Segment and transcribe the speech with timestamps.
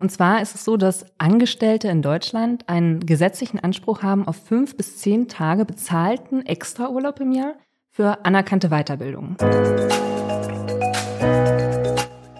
[0.00, 4.74] Und zwar ist es so, dass Angestellte in Deutschland einen gesetzlichen Anspruch haben auf fünf
[4.74, 7.52] bis zehn Tage bezahlten Extraurlaub im Jahr
[7.90, 9.36] für anerkannte Weiterbildung.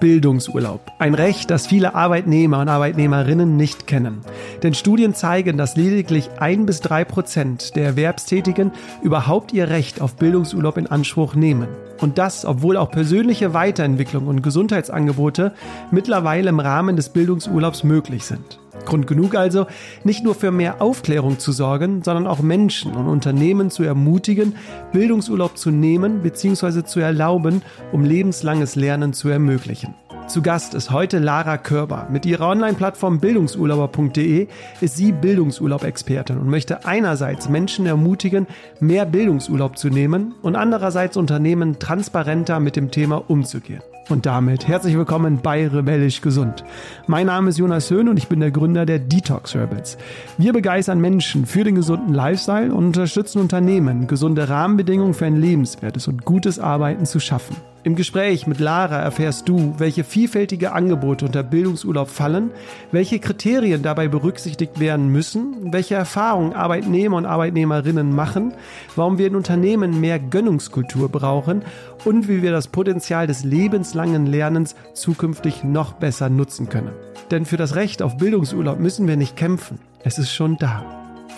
[0.00, 0.80] Bildungsurlaub.
[0.98, 4.22] Ein Recht, das viele Arbeitnehmer und Arbeitnehmerinnen nicht kennen.
[4.62, 10.16] Denn Studien zeigen, dass lediglich ein bis drei Prozent der Erwerbstätigen überhaupt ihr Recht auf
[10.16, 11.68] Bildungsurlaub in Anspruch nehmen.
[12.00, 15.52] Und das, obwohl auch persönliche Weiterentwicklung und Gesundheitsangebote
[15.90, 18.58] mittlerweile im Rahmen des Bildungsurlaubs möglich sind.
[18.84, 19.66] Grund genug also,
[20.04, 24.54] nicht nur für mehr Aufklärung zu sorgen, sondern auch Menschen und Unternehmen zu ermutigen,
[24.92, 26.84] Bildungsurlaub zu nehmen bzw.
[26.84, 29.94] zu erlauben, um lebenslanges Lernen zu ermöglichen.
[30.30, 32.06] Zu Gast ist heute Lara Körber.
[32.08, 34.46] Mit ihrer Online-Plattform bildungsurlauber.de
[34.80, 38.46] ist sie Bildungsurlaub-Expertin und möchte einerseits Menschen ermutigen,
[38.78, 43.82] mehr Bildungsurlaub zu nehmen und andererseits Unternehmen transparenter mit dem Thema umzugehen.
[44.10, 46.64] Und damit herzlich willkommen bei Rebellisch Gesund.
[47.06, 49.98] Mein Name ist Jonas Höhn und ich bin der Gründer der Detox Rebels.
[50.36, 56.08] Wir begeistern Menschen für den gesunden Lifestyle und unterstützen Unternehmen, gesunde Rahmenbedingungen für ein lebenswertes
[56.08, 57.54] und gutes Arbeiten zu schaffen.
[57.82, 62.50] Im Gespräch mit Lara erfährst du, welche vielfältige Angebote unter Bildungsurlaub fallen,
[62.92, 68.52] welche Kriterien dabei berücksichtigt werden müssen, welche Erfahrungen Arbeitnehmer und Arbeitnehmerinnen machen,
[68.96, 71.62] warum wir in Unternehmen mehr Gönnungskultur brauchen
[72.04, 76.92] und wie wir das Potenzial des lebenslangen Lernens zukünftig noch besser nutzen können.
[77.30, 80.84] Denn für das Recht auf Bildungsurlaub müssen wir nicht kämpfen, es ist schon da.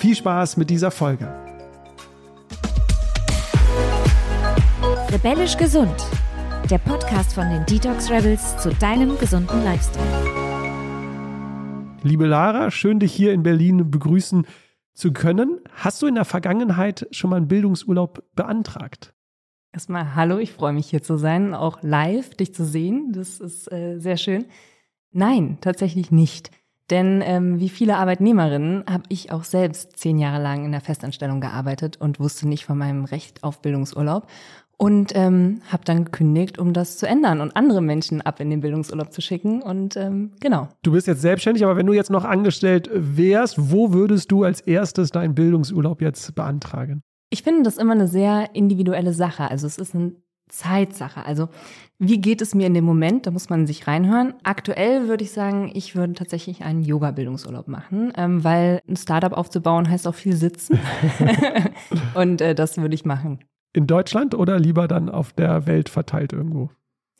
[0.01, 1.33] Viel Spaß mit dieser Folge.
[5.12, 5.95] Rebellisch gesund
[6.73, 10.06] der Podcast von den Detox Rebels zu deinem gesunden Lifestyle.
[12.03, 14.47] Liebe Lara, schön dich hier in Berlin begrüßen
[14.95, 15.61] zu können.
[15.75, 19.12] Hast du in der Vergangenheit schon mal einen Bildungsurlaub beantragt?
[19.70, 23.12] Erstmal hallo, ich freue mich hier zu sein, auch live dich zu sehen.
[23.12, 24.47] Das ist äh, sehr schön.
[25.11, 26.50] Nein, tatsächlich nicht.
[26.89, 31.43] Denn ähm, wie viele Arbeitnehmerinnen habe ich auch selbst zehn Jahre lang in der Festanstellung
[31.43, 34.27] gearbeitet und wusste nicht von meinem Recht auf Bildungsurlaub
[34.77, 38.60] und ähm, habe dann gekündigt, um das zu ändern und andere Menschen ab in den
[38.60, 39.62] Bildungsurlaub zu schicken.
[39.62, 40.69] Und ähm, genau.
[40.83, 44.60] Du bist jetzt selbstständig, aber wenn du jetzt noch angestellt wärst, wo würdest du als
[44.60, 47.03] erstes deinen Bildungsurlaub jetzt beantragen?
[47.31, 49.50] Ich finde das immer eine sehr individuelle Sache.
[49.50, 50.16] Also es ist eine
[50.49, 51.25] Zeitsache.
[51.25, 51.49] Also
[51.99, 53.27] wie geht es mir in dem Moment?
[53.27, 54.34] Da muss man sich reinhören.
[54.43, 59.89] Aktuell würde ich sagen, ich würde tatsächlich einen Yoga-Bildungsurlaub machen, ähm, weil ein Startup aufzubauen
[59.89, 60.78] heißt auch viel sitzen.
[62.15, 63.39] und äh, das würde ich machen
[63.72, 66.71] in Deutschland oder lieber dann auf der Welt verteilt irgendwo?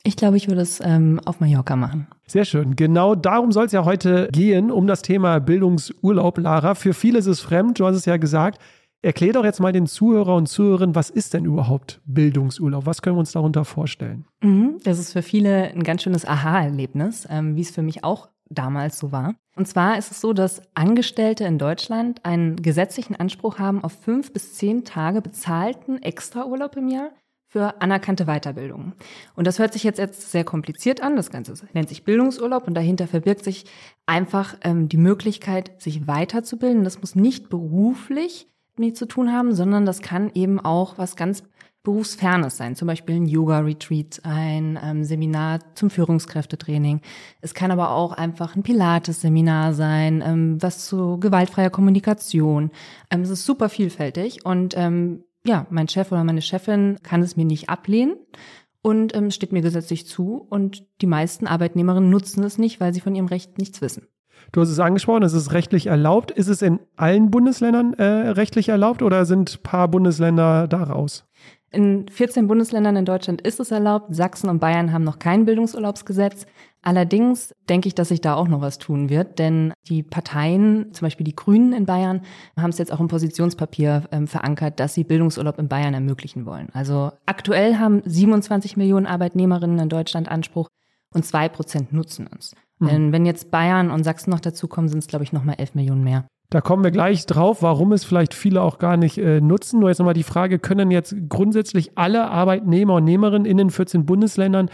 [0.05, 2.07] Ich glaube, ich würde es ähm, auf Mallorca machen.
[2.27, 2.75] Sehr schön.
[2.75, 6.75] Genau darum soll es ja heute gehen, um das Thema Bildungsurlaub, Lara.
[6.75, 8.59] Für viele ist es fremd, du hast es ja gesagt.
[9.01, 12.85] Erklär doch jetzt mal den Zuhörer und Zuhörerinnen, was ist denn überhaupt Bildungsurlaub?
[12.85, 14.25] Was können wir uns darunter vorstellen?
[14.41, 18.29] Mhm, das ist für viele ein ganz schönes Aha-Erlebnis, ähm, wie es für mich auch
[18.53, 19.35] damals so war.
[19.55, 24.33] Und zwar ist es so, dass Angestellte in Deutschland einen gesetzlichen Anspruch haben auf fünf
[24.33, 27.11] bis zehn Tage bezahlten Extraurlaub im Jahr
[27.53, 28.93] für anerkannte Weiterbildung.
[29.35, 31.15] Und das hört sich jetzt, jetzt sehr kompliziert an.
[31.15, 33.65] Das Ganze nennt sich Bildungsurlaub und dahinter verbirgt sich
[34.07, 36.83] einfach ähm, die Möglichkeit, sich weiterzubilden.
[36.83, 41.43] Das muss nicht beruflich mit zu tun haben, sondern das kann eben auch was ganz
[41.83, 47.01] Berufsfernes sein, zum Beispiel ein Yoga-Retreat, ein ähm, Seminar zum Führungskräftetraining.
[47.41, 52.71] Es kann aber auch einfach ein Pilates-Seminar sein, ähm, was zu gewaltfreier Kommunikation.
[53.09, 57.35] Ähm, es ist super vielfältig und ähm, ja, mein Chef oder meine Chefin kann es
[57.35, 58.15] mir nicht ablehnen
[58.81, 63.01] und ähm, steht mir gesetzlich zu und die meisten Arbeitnehmerinnen nutzen es nicht, weil sie
[63.01, 64.07] von ihrem Recht nichts wissen.
[64.51, 66.31] Du hast es angesprochen, es ist rechtlich erlaubt.
[66.31, 71.25] Ist es in allen Bundesländern äh, rechtlich erlaubt oder sind paar Bundesländer daraus?
[71.73, 74.13] In 14 Bundesländern in Deutschland ist es erlaubt.
[74.13, 76.45] Sachsen und Bayern haben noch kein Bildungsurlaubsgesetz.
[76.83, 81.05] Allerdings denke ich, dass sich da auch noch was tun wird, denn die Parteien, zum
[81.05, 82.21] Beispiel die Grünen in Bayern,
[82.57, 86.69] haben es jetzt auch im Positionspapier ähm, verankert, dass sie Bildungsurlaub in Bayern ermöglichen wollen.
[86.73, 90.67] Also aktuell haben 27 Millionen Arbeitnehmerinnen in Deutschland Anspruch
[91.11, 92.53] und zwei Prozent nutzen uns.
[92.79, 92.87] Mhm.
[92.87, 95.73] Denn wenn jetzt Bayern und Sachsen noch dazukommen, sind es, glaube ich, noch mal 11
[95.73, 96.27] Millionen mehr.
[96.53, 99.79] Da kommen wir gleich drauf, warum es vielleicht viele auch gar nicht äh, nutzen.
[99.79, 104.05] Nur jetzt nochmal die Frage, können jetzt grundsätzlich alle Arbeitnehmer und Nehmerinnen in den 14
[104.05, 104.69] Bundesländern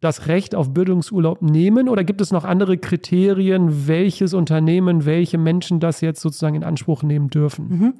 [0.00, 5.80] das Recht auf Bildungsurlaub nehmen oder gibt es noch andere Kriterien, welches Unternehmen, welche Menschen
[5.80, 7.68] das jetzt sozusagen in Anspruch nehmen dürfen?
[7.68, 7.94] Mhm.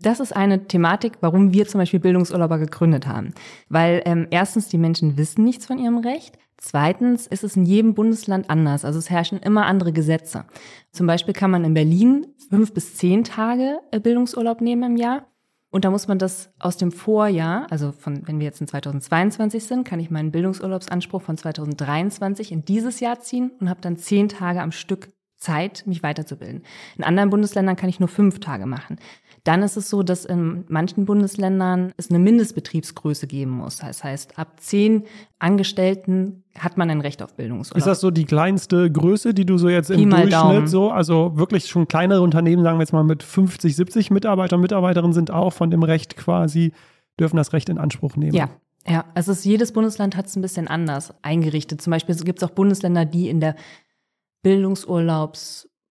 [0.00, 3.34] Das ist eine Thematik, warum wir zum Beispiel Bildungsurlauber gegründet haben.
[3.68, 6.38] Weil ähm, erstens die Menschen wissen nichts von ihrem Recht.
[6.56, 8.84] Zweitens ist es in jedem Bundesland anders.
[8.84, 10.44] Also es herrschen immer andere Gesetze.
[10.92, 15.26] Zum Beispiel kann man in Berlin fünf bis zehn Tage äh, Bildungsurlaub nehmen im Jahr.
[15.70, 19.64] Und da muss man das aus dem Vorjahr, also von, wenn wir jetzt in 2022
[19.64, 24.28] sind, kann ich meinen Bildungsurlaubsanspruch von 2023 in dieses Jahr ziehen und habe dann zehn
[24.28, 26.62] Tage am Stück Zeit, mich weiterzubilden.
[26.96, 28.98] In anderen Bundesländern kann ich nur fünf Tage machen.
[29.48, 33.78] Dann ist es so, dass in manchen Bundesländern es eine Mindestbetriebsgröße geben muss.
[33.78, 35.04] Das heißt, ab zehn
[35.38, 37.78] Angestellten hat man ein Recht auf Bildungsurlaub.
[37.78, 40.66] Ist das so die kleinste Größe, die du so jetzt im Durchschnitt Daumen.
[40.66, 44.60] so, also wirklich schon kleinere Unternehmen, sagen wir jetzt mal mit 50, 70 Mitarbeiter und
[44.60, 46.72] Mitarbeiterinnen sind auch von dem Recht quasi,
[47.18, 48.34] dürfen das Recht in Anspruch nehmen?
[48.34, 48.50] Ja.
[48.86, 51.80] Ja, also es ist, jedes Bundesland hat es ein bisschen anders eingerichtet.
[51.80, 53.56] Zum Beispiel gibt es auch Bundesländer, die in der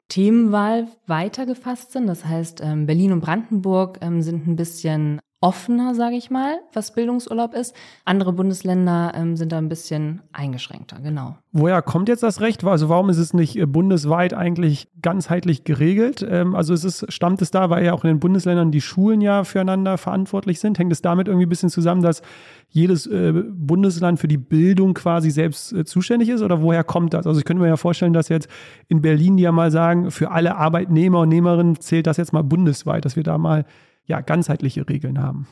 [0.08, 2.08] Bildungsurlaubsthemenwahl weitergefasst sind.
[2.08, 6.94] Das heißt, ähm, Berlin und Brandenburg ähm, sind ein bisschen offener, sage ich mal, was
[6.94, 7.76] Bildungsurlaub ist.
[8.06, 11.36] Andere Bundesländer ähm, sind da ein bisschen eingeschränkter, genau.
[11.52, 12.64] Woher kommt jetzt das Recht?
[12.64, 16.26] Also warum ist es nicht äh, bundesweit eigentlich ganzheitlich geregelt?
[16.28, 19.22] Ähm, also es ist, stammt es da, weil ja auch in den Bundesländern die Schulen
[19.22, 20.80] ja füreinander verantwortlich sind?
[20.80, 22.24] Hängt es damit irgendwie ein bisschen zusammen, dass
[22.70, 26.42] jedes äh, Bundesland für die Bildung quasi selbst äh, zuständig ist?
[26.42, 27.28] Oder woher kommt das?
[27.28, 28.48] Also ich könnte mir ja vorstellen, dass jetzt
[28.88, 32.44] in Berlin die ja mal sagen, für alle Arbeitnehmer und Nehmerinnen zählt das jetzt mal
[32.44, 33.66] bundesweit, dass wir da mal
[34.08, 35.48] ja ganzheitliche Regeln haben.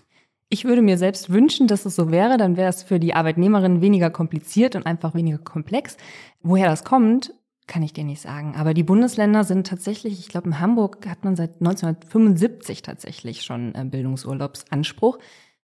[0.49, 3.81] Ich würde mir selbst wünschen, dass es so wäre, dann wäre es für die Arbeitnehmerin
[3.81, 5.97] weniger kompliziert und einfach weniger komplex.
[6.41, 7.33] Woher das kommt,
[7.67, 8.55] kann ich dir nicht sagen.
[8.55, 13.73] Aber die Bundesländer sind tatsächlich, ich glaube, in Hamburg hat man seit 1975 tatsächlich schon
[13.73, 15.17] äh, Bildungsurlaubsanspruch.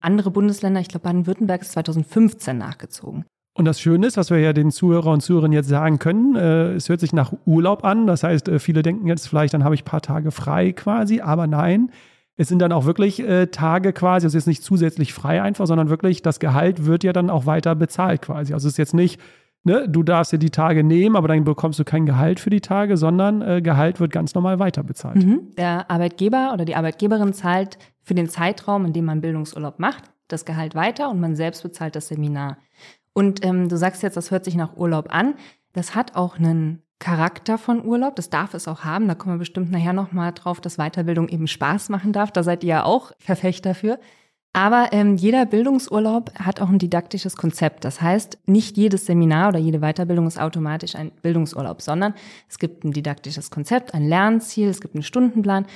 [0.00, 3.24] Andere Bundesländer, ich glaube, Baden-Württemberg ist 2015 nachgezogen.
[3.54, 6.74] Und das Schöne ist, was wir ja den Zuhörer und Zuhörerinnen jetzt sagen können, äh,
[6.74, 8.06] es hört sich nach Urlaub an.
[8.06, 11.20] Das heißt, äh, viele denken jetzt vielleicht, dann habe ich ein paar Tage frei quasi,
[11.20, 11.90] aber nein.
[12.38, 15.90] Es sind dann auch wirklich äh, Tage quasi, also jetzt nicht zusätzlich frei einfach, sondern
[15.90, 18.54] wirklich, das Gehalt wird ja dann auch weiter bezahlt quasi.
[18.54, 19.20] Also es ist jetzt nicht,
[19.64, 22.60] ne, du darfst dir die Tage nehmen, aber dann bekommst du kein Gehalt für die
[22.60, 25.16] Tage, sondern äh, Gehalt wird ganz normal weiter bezahlt.
[25.16, 25.54] Mhm.
[25.58, 30.44] Der Arbeitgeber oder die Arbeitgeberin zahlt für den Zeitraum, in dem man Bildungsurlaub macht, das
[30.44, 32.58] Gehalt weiter und man selbst bezahlt das Seminar.
[33.14, 35.34] Und ähm, du sagst jetzt, das hört sich nach Urlaub an.
[35.72, 39.06] Das hat auch einen Charakter von Urlaub, das darf es auch haben.
[39.06, 42.32] Da kommen wir bestimmt nachher nochmal drauf, dass Weiterbildung eben Spaß machen darf.
[42.32, 43.98] Da seid ihr ja auch Verfechter für.
[44.52, 47.84] Aber ähm, jeder Bildungsurlaub hat auch ein didaktisches Konzept.
[47.84, 52.14] Das heißt, nicht jedes Seminar oder jede Weiterbildung ist automatisch ein Bildungsurlaub, sondern
[52.48, 55.66] es gibt ein didaktisches Konzept, ein Lernziel, es gibt einen Stundenplan.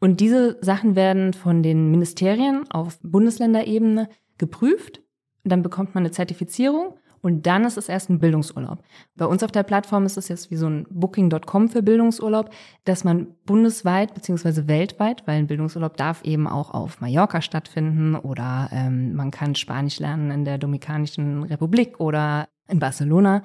[0.00, 4.08] Und diese Sachen werden von den Ministerien auf Bundesländerebene
[4.38, 5.00] geprüft.
[5.44, 8.82] Dann bekommt man eine Zertifizierung und dann ist es erst ein Bildungsurlaub.
[9.16, 12.50] Bei uns auf der Plattform ist es jetzt wie so ein Booking.com für Bildungsurlaub,
[12.84, 18.68] dass man bundesweit beziehungsweise weltweit, weil ein Bildungsurlaub darf eben auch auf Mallorca stattfinden oder
[18.72, 23.42] ähm, man kann Spanisch lernen in der Dominikanischen Republik oder in Barcelona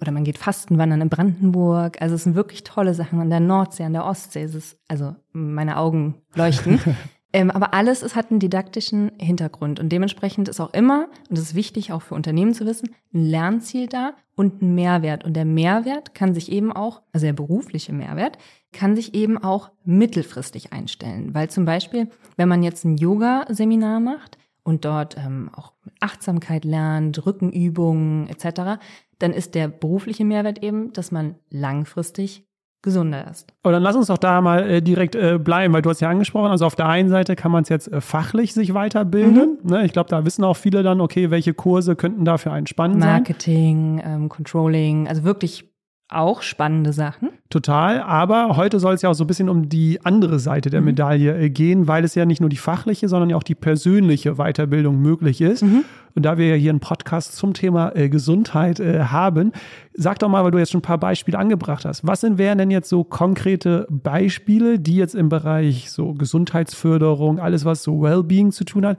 [0.00, 2.00] oder man geht Fastenwandern in Brandenburg.
[2.00, 4.42] Also es sind wirklich tolle Sachen an der Nordsee, an der Ostsee.
[4.42, 6.80] Es ist, also meine Augen leuchten.
[7.32, 11.40] Ähm, aber alles es hat einen didaktischen Hintergrund und dementsprechend ist auch immer, und das
[11.40, 15.24] ist wichtig auch für Unternehmen zu wissen, ein Lernziel da und ein Mehrwert.
[15.24, 18.38] Und der Mehrwert kann sich eben auch, also der berufliche Mehrwert,
[18.72, 21.34] kann sich eben auch mittelfristig einstellen.
[21.34, 27.26] Weil zum Beispiel, wenn man jetzt ein Yoga-Seminar macht und dort ähm, auch Achtsamkeit lernt,
[27.26, 28.80] Rückenübungen etc.,
[29.18, 32.47] dann ist der berufliche Mehrwert eben, dass man langfristig
[32.82, 33.52] gesunder ist.
[33.62, 36.08] Aber dann lass uns doch da mal äh, direkt äh, bleiben, weil du hast ja
[36.08, 39.58] angesprochen, also auf der einen Seite kann man es jetzt äh, fachlich sich weiterbilden.
[39.62, 39.70] Mhm.
[39.70, 39.84] Ne?
[39.84, 43.02] Ich glaube, da wissen auch viele dann, okay, welche Kurse könnten da für einen spannend
[43.02, 43.12] sein.
[43.12, 45.67] Marketing, ähm, Controlling, also wirklich
[46.08, 47.30] auch spannende Sachen.
[47.50, 50.80] Total, aber heute soll es ja auch so ein bisschen um die andere Seite der
[50.80, 50.86] Mhm.
[50.86, 54.34] Medaille äh, gehen, weil es ja nicht nur die fachliche, sondern ja auch die persönliche
[54.36, 55.62] Weiterbildung möglich ist.
[55.62, 55.84] Mhm.
[56.14, 59.52] Und da wir ja hier einen Podcast zum Thema äh, Gesundheit äh, haben,
[59.94, 62.58] sag doch mal, weil du jetzt schon ein paar Beispiele angebracht hast, was sind, wären
[62.58, 68.50] denn jetzt so konkrete Beispiele, die jetzt im Bereich so Gesundheitsförderung, alles was so Wellbeing
[68.52, 68.98] zu tun hat,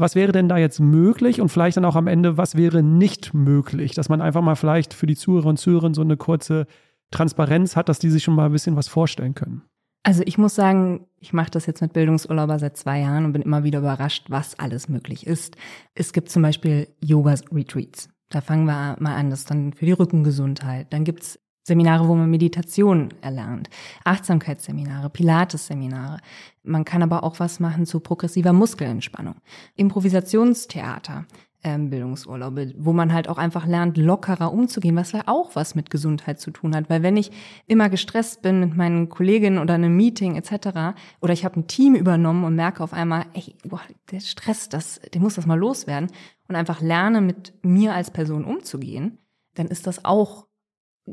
[0.00, 3.34] was wäre denn da jetzt möglich und vielleicht dann auch am Ende, was wäre nicht
[3.34, 6.66] möglich, dass man einfach mal vielleicht für die Zuhörer und Zuhörerinnen so eine kurze
[7.10, 9.62] Transparenz hat, dass die sich schon mal ein bisschen was vorstellen können.
[10.02, 13.42] Also ich muss sagen, ich mache das jetzt mit Bildungsurlauber seit zwei Jahren und bin
[13.42, 15.56] immer wieder überrascht, was alles möglich ist.
[15.94, 18.08] Es gibt zum Beispiel Yoga-Retreats.
[18.30, 20.92] Da fangen wir mal an, das ist dann für die Rückengesundheit.
[20.92, 21.38] Dann gibt's
[21.70, 23.70] Seminare, wo man Meditation erlernt,
[24.02, 26.18] Achtsamkeitsseminare, Pilates-Seminare.
[26.64, 29.36] Man kann aber auch was machen zu progressiver Muskelentspannung,
[29.76, 31.26] Improvisationstheater.
[31.62, 35.90] Ähm, Bildungsurlaube, wo man halt auch einfach lernt, lockerer umzugehen, was ja auch was mit
[35.90, 36.88] Gesundheit zu tun hat.
[36.88, 37.30] Weil wenn ich
[37.66, 40.96] immer gestresst bin mit meinen Kolleginnen oder einem Meeting etc.
[41.20, 45.02] oder ich habe ein Team übernommen und merke auf einmal, ey, boah, der Stress, das,
[45.12, 46.10] der muss das mal loswerden
[46.48, 49.18] und einfach lerne, mit mir als Person umzugehen,
[49.54, 50.46] dann ist das auch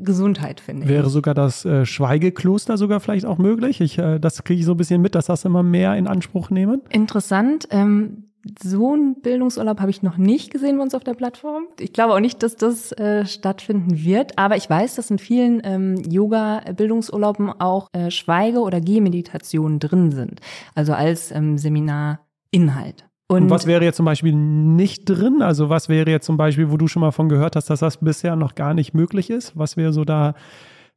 [0.02, 0.88] Gesundheit, finde ich.
[0.88, 3.80] Wäre sogar das äh, Schweigekloster sogar vielleicht auch möglich?
[3.80, 6.50] Ich, äh, das kriege ich so ein bisschen mit, dass das immer mehr in Anspruch
[6.50, 6.82] nehmen.
[6.90, 7.68] Interessant.
[7.70, 8.28] Ähm,
[8.62, 11.64] so einen Bildungsurlaub habe ich noch nicht gesehen bei uns auf der Plattform.
[11.78, 15.60] Ich glaube auch nicht, dass das äh, stattfinden wird, aber ich weiß, dass in vielen
[15.64, 20.40] ähm, Yoga-Bildungsurlauben auch äh, Schweige- oder Gehmeditationen drin sind,
[20.74, 23.07] also als ähm, Seminarinhalt.
[23.30, 25.42] Und, Und, was wäre jetzt zum Beispiel nicht drin?
[25.42, 27.98] Also was wäre jetzt zum Beispiel, wo du schon mal von gehört hast, dass das
[27.98, 29.56] bisher noch gar nicht möglich ist?
[29.56, 30.34] Was wäre so da,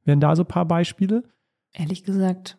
[0.06, 1.24] wären da so ein paar Beispiele?
[1.74, 2.58] Ehrlich gesagt,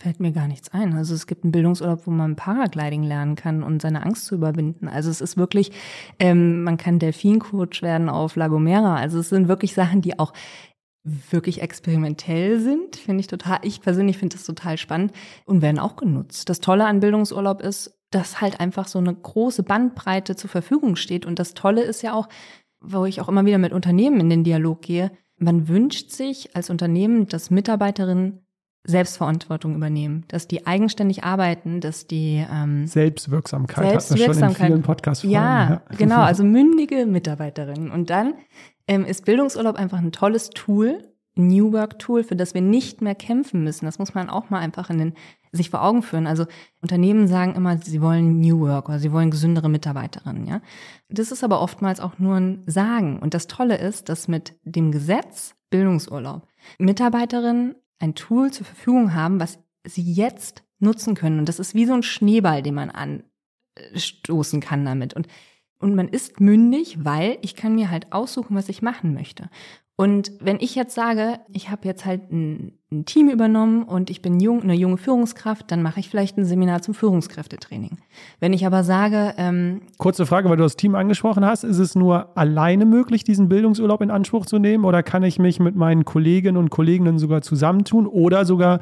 [0.00, 0.94] fällt mir gar nichts ein.
[0.94, 4.88] Also es gibt einen Bildungsurlaub, wo man Paragliding lernen kann und seine Angst zu überwinden.
[4.88, 5.70] Also es ist wirklich,
[6.18, 8.96] ähm, man kann Delfincoach werden auf La Gomera.
[8.96, 10.32] Also es sind wirklich Sachen, die auch
[11.02, 15.12] wirklich experimentell sind, finde ich total, ich persönlich finde das total spannend
[15.44, 16.48] und werden auch genutzt.
[16.48, 21.24] Das Tolle an Bildungsurlaub ist, dass halt einfach so eine große Bandbreite zur Verfügung steht.
[21.24, 22.28] Und das Tolle ist ja auch,
[22.80, 26.70] wo ich auch immer wieder mit Unternehmen in den Dialog gehe, man wünscht sich als
[26.70, 28.40] Unternehmen, dass Mitarbeiterinnen
[28.84, 34.72] Selbstverantwortung übernehmen, dass die eigenständig arbeiten, dass die ähm, Selbstwirksamkeit, Selbstwirksamkeit hat man schon in
[34.72, 37.90] vielen Podcasts ja, ja, genau, also mündige Mitarbeiterinnen.
[37.90, 38.34] Und dann
[38.88, 43.14] ähm, ist Bildungsurlaub einfach ein tolles Tool, New Work Tool, für das wir nicht mehr
[43.14, 43.84] kämpfen müssen.
[43.84, 45.14] Das muss man auch mal einfach in den
[45.52, 46.26] sich vor Augen führen.
[46.26, 46.46] Also
[46.80, 50.60] Unternehmen sagen immer, sie wollen New Work oder sie wollen gesündere Mitarbeiterinnen, ja.
[51.08, 53.18] Das ist aber oftmals auch nur ein Sagen.
[53.18, 56.46] Und das Tolle ist, dass mit dem Gesetz Bildungsurlaub
[56.78, 61.38] Mitarbeiterinnen ein Tool zur Verfügung haben, was sie jetzt nutzen können.
[61.38, 65.14] Und das ist wie so ein Schneeball, den man anstoßen kann damit.
[65.14, 65.28] Und,
[65.78, 69.50] und man ist mündig, weil ich kann mir halt aussuchen, was ich machen möchte.
[69.96, 74.22] Und wenn ich jetzt sage, ich habe jetzt halt ein, ein, Team übernommen und ich
[74.22, 77.98] bin jung, eine junge Führungskraft, dann mache ich vielleicht ein Seminar zum Führungskräftetraining.
[78.40, 81.94] Wenn ich aber sage, ähm, kurze Frage, weil du das Team angesprochen hast, ist es
[81.94, 86.04] nur alleine möglich, diesen Bildungsurlaub in Anspruch zu nehmen, oder kann ich mich mit meinen
[86.04, 88.80] Kolleginnen und Kollegen sogar zusammentun oder sogar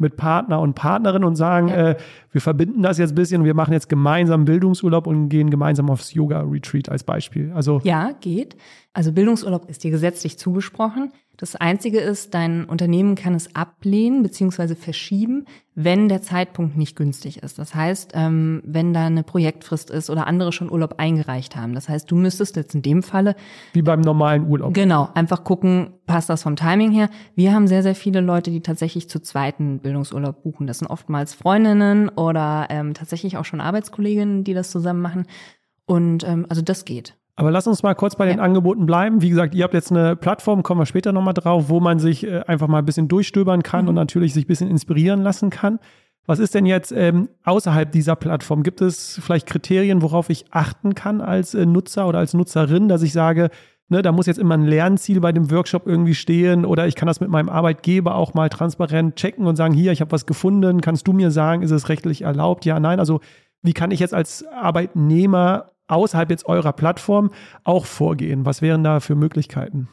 [0.00, 1.90] mit Partner und Partnerin und sagen, ja.
[1.90, 1.96] äh,
[2.32, 5.90] wir verbinden das jetzt ein bisschen und wir machen jetzt gemeinsam Bildungsurlaub und gehen gemeinsam
[5.90, 7.52] aufs Yoga-Retreat als Beispiel.
[7.54, 8.56] Also ja, geht.
[8.92, 11.12] Also Bildungsurlaub ist dir gesetzlich zugesprochen.
[11.36, 14.74] Das Einzige ist, dein Unternehmen kann es ablehnen bzw.
[14.74, 15.46] verschieben,
[15.84, 17.58] wenn der Zeitpunkt nicht günstig ist.
[17.58, 21.74] Das heißt, ähm, wenn da eine Projektfrist ist oder andere schon Urlaub eingereicht haben.
[21.74, 23.34] Das heißt, du müsstest jetzt in dem Falle
[23.72, 24.74] wie beim normalen Urlaub.
[24.74, 27.08] Genau, einfach gucken, passt das vom Timing her.
[27.34, 30.66] Wir haben sehr, sehr viele Leute, die tatsächlich zu zweiten Bildungsurlaub buchen.
[30.66, 35.26] Das sind oftmals Freundinnen oder ähm, tatsächlich auch schon Arbeitskolleginnen, die das zusammen machen.
[35.86, 37.16] Und ähm, also das geht.
[37.40, 38.44] Aber lass uns mal kurz bei den ja.
[38.44, 39.22] Angeboten bleiben.
[39.22, 42.26] Wie gesagt, ihr habt jetzt eine Plattform, kommen wir später nochmal drauf, wo man sich
[42.26, 43.88] äh, einfach mal ein bisschen durchstöbern kann mhm.
[43.88, 45.78] und natürlich sich ein bisschen inspirieren lassen kann.
[46.26, 48.62] Was ist denn jetzt ähm, außerhalb dieser Plattform?
[48.62, 53.00] Gibt es vielleicht Kriterien, worauf ich achten kann als äh, Nutzer oder als Nutzerin, dass
[53.00, 53.48] ich sage,
[53.88, 57.06] ne, da muss jetzt immer ein Lernziel bei dem Workshop irgendwie stehen oder ich kann
[57.06, 60.82] das mit meinem Arbeitgeber auch mal transparent checken und sagen, hier, ich habe was gefunden,
[60.82, 62.66] kannst du mir sagen, ist es rechtlich erlaubt?
[62.66, 63.00] Ja, nein.
[63.00, 63.20] Also
[63.62, 67.30] wie kann ich jetzt als Arbeitnehmer außerhalb jetzt eurer Plattform
[67.64, 68.44] auch vorgehen?
[68.44, 69.88] Was wären da für Möglichkeiten?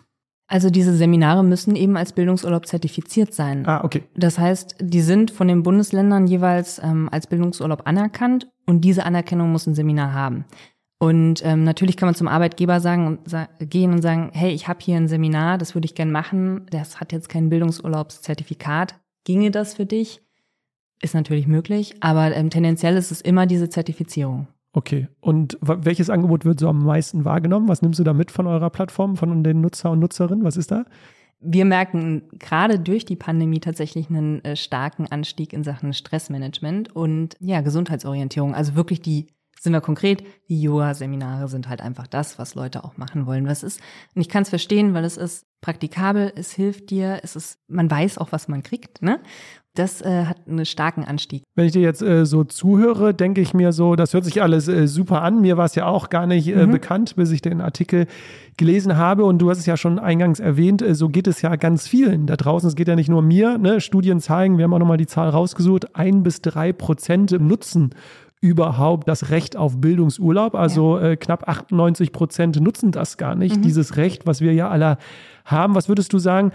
[0.50, 3.66] Also diese Seminare müssen eben als Bildungsurlaub zertifiziert sein.
[3.68, 4.04] Ah, okay.
[4.16, 9.52] Das heißt, die sind von den Bundesländern jeweils ähm, als Bildungsurlaub anerkannt und diese Anerkennung
[9.52, 10.46] muss ein Seminar haben.
[11.00, 14.80] Und ähm, natürlich kann man zum Arbeitgeber sagen sa gehen und sagen, hey, ich habe
[14.82, 16.66] hier ein Seminar, das würde ich gern machen.
[16.72, 18.96] Das hat jetzt kein Bildungsurlaubszertifikat.
[19.26, 20.22] Ginge das für dich?
[21.02, 24.48] Ist natürlich möglich, aber ähm, tendenziell ist es immer diese Zertifizierung.
[24.78, 25.08] Okay.
[25.22, 27.68] Und welches Angebot wird so am meisten wahrgenommen?
[27.68, 30.44] Was nimmst du da mit von eurer Plattform, von den Nutzer und Nutzerinnen?
[30.44, 30.86] Was ist da?
[31.40, 37.38] Wir merken gerade durch die Pandemie tatsächlich einen äh, starken Anstieg in Sachen Stressmanagement und
[37.40, 38.54] ja, Gesundheitsorientierung.
[38.54, 39.26] Also wirklich die,
[39.60, 43.48] sind wir konkret, die Yoga-Seminare sind halt einfach das, was Leute auch machen wollen.
[43.48, 43.82] Was ist,
[44.14, 47.90] und ich kann es verstehen, weil es ist praktikabel, es hilft dir, es ist, man
[47.90, 49.20] weiß auch, was man kriegt, ne?
[49.78, 51.44] Das äh, hat einen starken Anstieg.
[51.56, 54.68] Wenn ich dir jetzt äh, so zuhöre, denke ich mir so, das hört sich alles
[54.68, 55.42] äh, super an.
[55.42, 56.72] Mir war es ja auch gar nicht äh, mhm.
[56.72, 58.08] bekannt, bis ich den Artikel
[58.58, 59.26] gelesen habe.
[59.26, 62.26] Und du hast es ja schon eingangs erwähnt, äh, so geht es ja ganz vielen
[62.26, 62.68] da draußen.
[62.68, 63.58] Es geht ja nicht nur mir.
[63.58, 63.80] Ne?
[63.82, 67.92] Studien zeigen, wir haben auch nochmal die Zahl rausgesucht, ein bis drei Prozent nutzen
[68.40, 70.56] überhaupt das Recht auf Bildungsurlaub.
[70.56, 71.10] Also ja.
[71.10, 73.62] äh, knapp 98 Prozent nutzen das gar nicht, mhm.
[73.62, 74.98] dieses Recht, was wir ja alle
[75.46, 75.76] haben.
[75.76, 76.52] Was würdest du sagen,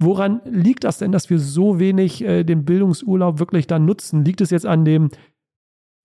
[0.00, 4.24] Woran liegt das denn, dass wir so wenig äh, den Bildungsurlaub wirklich dann nutzen?
[4.24, 5.10] Liegt es jetzt an dem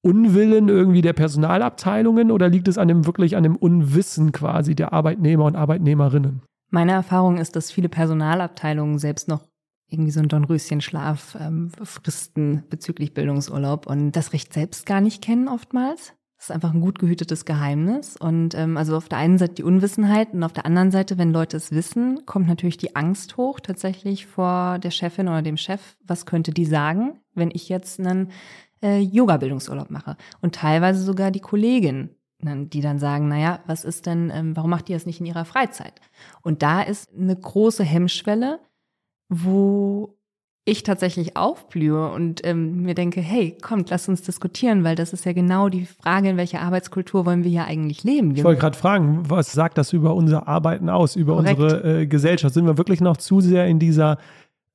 [0.03, 4.93] Unwillen irgendwie der Personalabteilungen oder liegt es an dem wirklich an dem Unwissen quasi der
[4.93, 6.41] Arbeitnehmer und Arbeitnehmerinnen?
[6.71, 9.47] Meine Erfahrung ist, dass viele Personalabteilungen selbst noch
[9.87, 15.47] irgendwie so ein Dornröschenschlaf ähm, fristen bezüglich Bildungsurlaub und das Recht selbst gar nicht kennen
[15.47, 16.13] oftmals.
[16.43, 18.17] Das ist einfach ein gut gehütetes Geheimnis.
[18.17, 21.31] Und ähm, also auf der einen Seite die Unwissenheit und auf der anderen Seite, wenn
[21.31, 25.95] Leute es wissen, kommt natürlich die Angst hoch, tatsächlich vor der Chefin oder dem Chef.
[26.05, 28.29] Was könnte die sagen, wenn ich jetzt einen
[28.81, 30.17] äh, Yoga-Bildungsurlaub mache.
[30.41, 32.09] Und teilweise sogar die Kollegin,
[32.41, 35.45] die dann sagen, naja, was ist denn, ähm, warum macht ihr das nicht in ihrer
[35.45, 36.01] Freizeit?
[36.41, 38.59] Und da ist eine große Hemmschwelle,
[39.29, 40.17] wo
[40.65, 45.25] ich tatsächlich aufblühe und ähm, mir denke, hey, kommt, lass uns diskutieren, weil das ist
[45.25, 48.33] ja genau die Frage, in welcher Arbeitskultur wollen wir hier eigentlich leben.
[48.35, 51.59] Ich wollte gerade fragen, was sagt das über unser Arbeiten aus, über Korrekt.
[51.59, 52.53] unsere äh, Gesellschaft?
[52.53, 54.17] Sind wir wirklich noch zu sehr in dieser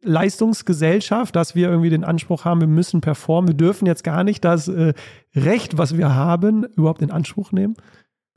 [0.02, 4.44] Leistungsgesellschaft, dass wir irgendwie den Anspruch haben, wir müssen performen, wir dürfen jetzt gar nicht
[4.44, 4.92] das äh,
[5.34, 7.76] Recht, was wir haben, überhaupt in Anspruch nehmen?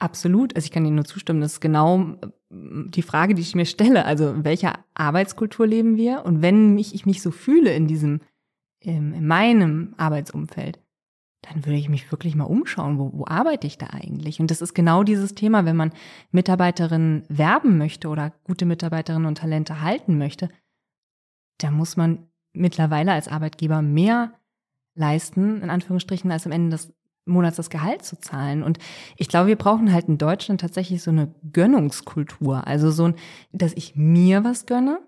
[0.02, 0.56] Absolut.
[0.56, 1.42] Also ich kann Ihnen nur zustimmen.
[1.42, 4.04] Das ist genau äh, die Frage, die ich mir stelle.
[4.06, 6.26] Also in welcher Arbeitskultur leben wir?
[6.26, 8.20] Und wenn mich, ich mich so fühle in diesem,
[8.80, 10.80] in, in meinem Arbeitsumfeld,
[11.44, 14.40] dann würde ich mich wirklich mal umschauen, wo, wo arbeite ich da eigentlich?
[14.40, 15.92] Und das ist genau dieses Thema, wenn man
[16.32, 20.50] Mitarbeiterinnen werben möchte oder gute Mitarbeiterinnen und Talente halten möchte,
[21.60, 24.34] da muss man mittlerweile als Arbeitgeber mehr
[24.96, 26.92] leisten, in Anführungsstrichen, als am Ende des
[27.26, 28.64] Monats das Gehalt zu zahlen.
[28.64, 28.80] Und
[29.18, 32.68] ich glaube, wir brauchen halt in Deutschland tatsächlich so eine Gönnungskultur.
[32.68, 33.16] Also so ein,
[33.52, 35.00] dass ich mir was gönne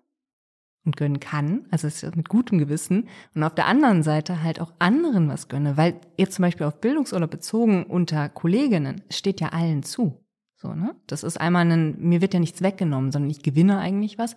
[0.86, 3.08] und gönnen kann, also mit gutem Gewissen.
[3.34, 5.78] Und auf der anderen Seite halt auch anderen was gönne.
[5.78, 10.24] Weil jetzt zum Beispiel auf Bildungsurlaub bezogen unter Kolleginnen steht ja allen zu.
[10.56, 10.96] So, ne?
[11.08, 14.36] Das ist einmal ein, mir wird ja nichts weggenommen, sondern ich gewinne eigentlich was.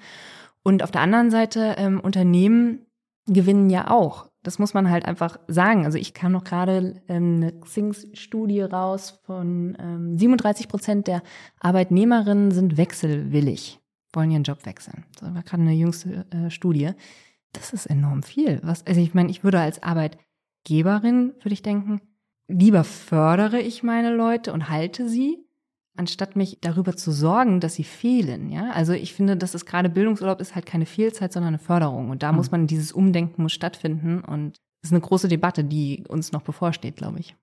[0.62, 2.86] Und auf der anderen Seite, ähm, Unternehmen
[3.26, 4.30] gewinnen ja auch.
[4.46, 5.84] Das muss man halt einfach sagen.
[5.84, 11.22] Also ich kam noch gerade ähm, eine Xing-Studie raus von ähm, 37 Prozent der
[11.58, 13.80] Arbeitnehmerinnen sind wechselwillig,
[14.12, 15.04] wollen ihren Job wechseln.
[15.18, 16.90] Das war gerade eine jüngste äh, Studie.
[17.52, 18.60] Das ist enorm viel.
[18.62, 22.00] Was, also ich meine, ich würde als Arbeitgeberin, würde ich denken,
[22.46, 25.44] lieber fördere ich meine Leute und halte sie,
[25.96, 28.50] anstatt mich darüber zu sorgen, dass sie fehlen.
[28.50, 32.10] Ja, also ich finde, dass es gerade Bildungsurlaub ist halt keine Fehlzeit, sondern eine Förderung.
[32.10, 32.36] Und da mhm.
[32.38, 34.20] muss man dieses Umdenken muss stattfinden.
[34.20, 37.36] Und es ist eine große Debatte, die uns noch bevorsteht, glaube ich.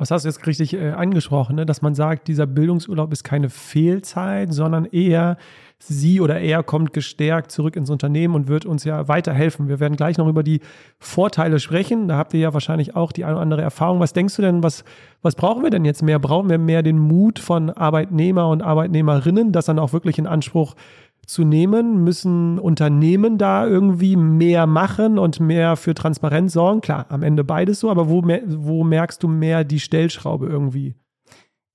[0.00, 1.66] Was hast du jetzt richtig äh, angesprochen, ne?
[1.66, 5.36] dass man sagt, dieser Bildungsurlaub ist keine Fehlzeit, sondern eher
[5.78, 9.68] sie oder er kommt gestärkt zurück ins Unternehmen und wird uns ja weiterhelfen.
[9.68, 10.60] Wir werden gleich noch über die
[10.98, 12.08] Vorteile sprechen.
[12.08, 14.00] Da habt ihr ja wahrscheinlich auch die eine oder andere Erfahrung.
[14.00, 14.84] Was denkst du denn, was,
[15.20, 16.18] was brauchen wir denn jetzt mehr?
[16.18, 20.76] Brauchen wir mehr den Mut von Arbeitnehmer und Arbeitnehmerinnen, das dann auch wirklich in Anspruch
[21.26, 22.04] zu nehmen?
[22.04, 26.80] Müssen Unternehmen da irgendwie mehr machen und mehr für Transparenz sorgen?
[26.80, 30.94] Klar, am Ende beides so, aber wo, wo merkst du mehr die Stellschraube irgendwie?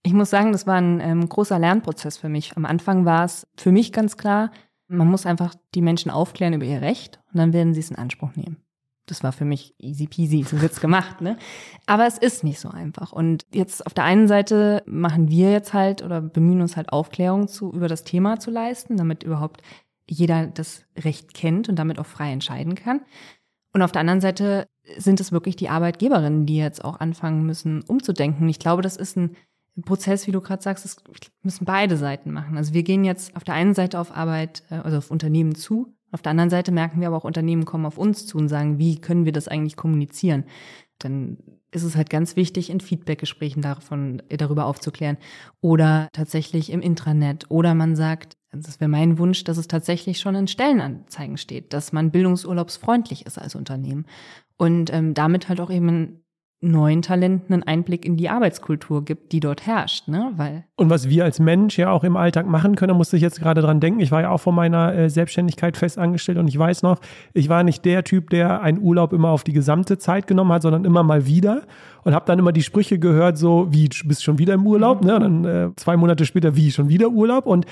[0.04, 2.56] Ich muss sagen, das war ein ähm, großer Lernprozess für mich.
[2.56, 4.52] Am Anfang war es für mich ganz klar,
[4.88, 7.98] man muss einfach die Menschen aufklären über ihr Recht und dann werden sie es in
[7.98, 8.58] Anspruch nehmen.
[9.06, 11.38] Das war für mich easy peasy, so wird's gemacht, ne?
[11.86, 13.12] Aber es ist nicht so einfach.
[13.12, 17.48] Und jetzt auf der einen Seite machen wir jetzt halt oder bemühen uns halt Aufklärung
[17.48, 19.62] zu, über das Thema zu leisten, damit überhaupt
[20.10, 23.02] jeder das Recht kennt und damit auch frei entscheiden kann.
[23.74, 27.84] Und auf der anderen Seite sind es wirklich die Arbeitgeberinnen, die jetzt auch anfangen müssen,
[27.84, 28.48] umzudenken.
[28.48, 29.36] Ich glaube, das ist ein
[29.84, 30.98] Prozess, wie du gerade sagst, das
[31.44, 32.58] müssen beide Seiten machen.
[32.58, 35.95] Also wir gehen jetzt auf der einen Seite auf Arbeit, äh, also auf Unternehmen zu.
[36.16, 38.80] Auf der anderen Seite merken wir aber auch, Unternehmen kommen auf uns zu und sagen,
[38.80, 40.46] wie können wir das eigentlich kommunizieren?
[40.98, 41.40] Dann
[41.72, 45.18] ist es halt ganz wichtig, in Feedbackgesprächen davon, äh, darüber aufzuklären.
[45.60, 47.48] Oder tatsächlich im Intranet.
[47.50, 51.92] Oder man sagt, das wäre mein Wunsch, dass es tatsächlich schon in Stellenanzeigen steht, dass
[51.92, 54.06] man bildungsurlaubsfreundlich ist als Unternehmen.
[54.56, 56.24] Und ähm, damit halt auch eben
[56.72, 60.34] neuen Talenten einen Einblick in die Arbeitskultur gibt, die dort herrscht, ne?
[60.36, 63.22] Weil und was wir als Mensch ja auch im Alltag machen können, da musste ich
[63.22, 64.00] jetzt gerade dran denken.
[64.00, 67.00] Ich war ja auch vor meiner äh, Selbstständigkeit fest angestellt und ich weiß noch,
[67.34, 70.64] ich war nicht der Typ, der einen Urlaub immer auf die gesamte Zeit genommen hat,
[70.64, 71.64] sondern immer mal wieder
[72.04, 75.08] und habe dann immer die Sprüche gehört, so wie bist schon wieder im Urlaub, mhm.
[75.08, 75.16] ne?
[75.16, 77.66] Und dann äh, zwei Monate später wie schon wieder Urlaub und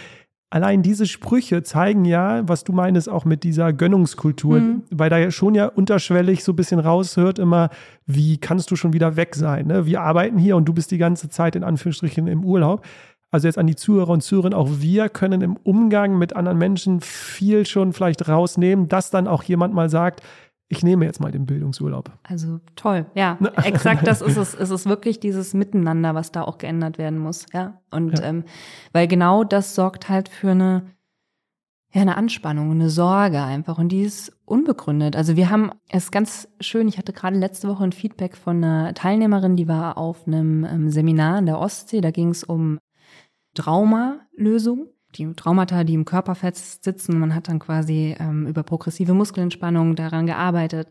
[0.53, 4.83] allein diese Sprüche zeigen ja, was du meinst, auch mit dieser Gönnungskultur, mhm.
[4.91, 7.71] weil da ja schon ja unterschwellig so ein bisschen raushört immer,
[8.05, 9.65] wie kannst du schon wieder weg sein?
[9.65, 9.87] Ne?
[9.87, 12.85] Wir arbeiten hier und du bist die ganze Zeit in Anführungsstrichen im Urlaub.
[13.31, 17.01] Also jetzt an die Zuhörer und Zuhörerinnen, auch wir können im Umgang mit anderen Menschen
[17.01, 20.21] viel schon vielleicht rausnehmen, dass dann auch jemand mal sagt,
[20.67, 22.11] ich nehme jetzt mal den Bildungsurlaub.
[22.23, 24.53] Also toll, ja, exakt das ist es.
[24.63, 27.81] Es ist wirklich dieses Miteinander, was da auch geändert werden muss, ja.
[27.91, 28.25] Und ja.
[28.25, 28.43] Ähm,
[28.91, 30.83] weil genau das sorgt halt für eine,
[31.91, 35.15] ja, eine Anspannung, eine Sorge einfach und die ist unbegründet.
[35.15, 38.93] Also wir haben es ganz schön, ich hatte gerade letzte Woche ein Feedback von einer
[38.93, 42.79] Teilnehmerin, die war auf einem ähm, Seminar in der Ostsee, da ging es um
[43.53, 47.19] Traumalösung die Traumata, die im Körper sitzen.
[47.19, 50.89] Man hat dann quasi ähm, über progressive Muskelentspannung daran gearbeitet.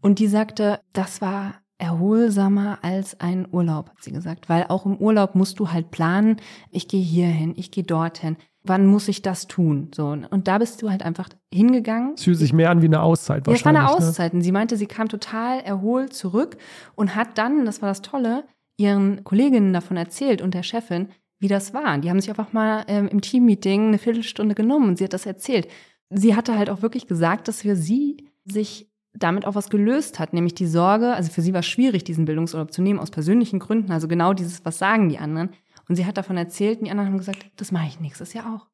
[0.00, 4.48] Und die sagte, das war erholsamer als ein Urlaub, hat sie gesagt.
[4.48, 6.36] Weil auch im Urlaub musst du halt planen,
[6.70, 8.36] ich gehe hierhin, ich gehe dorthin.
[8.64, 9.90] Wann muss ich das tun?
[9.94, 10.08] So.
[10.08, 12.14] Und da bist du halt einfach hingegangen.
[12.14, 13.92] Es fühlt sich mehr an wie eine Auszeit Ja, es war wahrscheinlich.
[13.92, 14.08] eine ne?
[14.08, 14.34] Auszeit.
[14.34, 16.58] Und sie meinte, sie kam total erholt zurück
[16.96, 18.44] und hat dann, das war das Tolle,
[18.76, 21.98] ihren Kolleginnen davon erzählt und der Chefin, wie das war.
[21.98, 25.26] Die haben sich einfach mal ähm, im Teammeeting eine Viertelstunde genommen und sie hat das
[25.26, 25.68] erzählt.
[26.10, 30.32] Sie hatte halt auch wirklich gesagt, dass für sie sich damit auch was gelöst hat,
[30.32, 33.58] nämlich die Sorge, also für sie war es schwierig, diesen Bildungsurlaub zu nehmen, aus persönlichen
[33.58, 35.50] Gründen, also genau dieses, was sagen die anderen.
[35.88, 38.54] Und sie hat davon erzählt und die anderen haben gesagt, das mache ich nächstes Jahr
[38.54, 38.66] auch.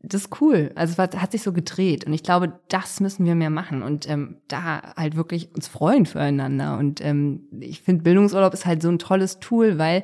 [0.00, 0.72] Das ist cool.
[0.74, 2.06] Also es hat sich so gedreht.
[2.06, 6.06] Und ich glaube, das müssen wir mehr machen und ähm, da halt wirklich uns freuen
[6.06, 6.78] füreinander.
[6.78, 10.02] Und ähm, ich finde, Bildungsurlaub ist halt so ein tolles Tool, weil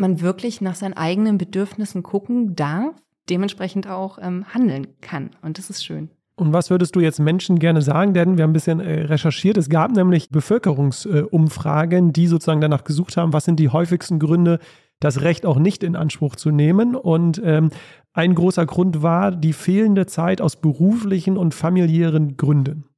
[0.00, 2.94] man wirklich nach seinen eigenen Bedürfnissen gucken darf,
[3.28, 5.30] dementsprechend auch ähm, handeln kann.
[5.42, 6.10] Und das ist schön.
[6.40, 8.14] Und was würdest du jetzt Menschen gerne sagen?
[8.14, 9.58] Denn wir haben ein bisschen äh, recherchiert.
[9.58, 14.58] Es gab nämlich Bevölkerungsumfragen, die sozusagen danach gesucht haben, was sind die häufigsten Gründe,
[15.00, 16.96] das Recht auch nicht in Anspruch zu nehmen.
[16.96, 17.70] Und ähm,
[18.14, 22.89] ein großer Grund war die fehlende Zeit aus beruflichen und familiären Gründen.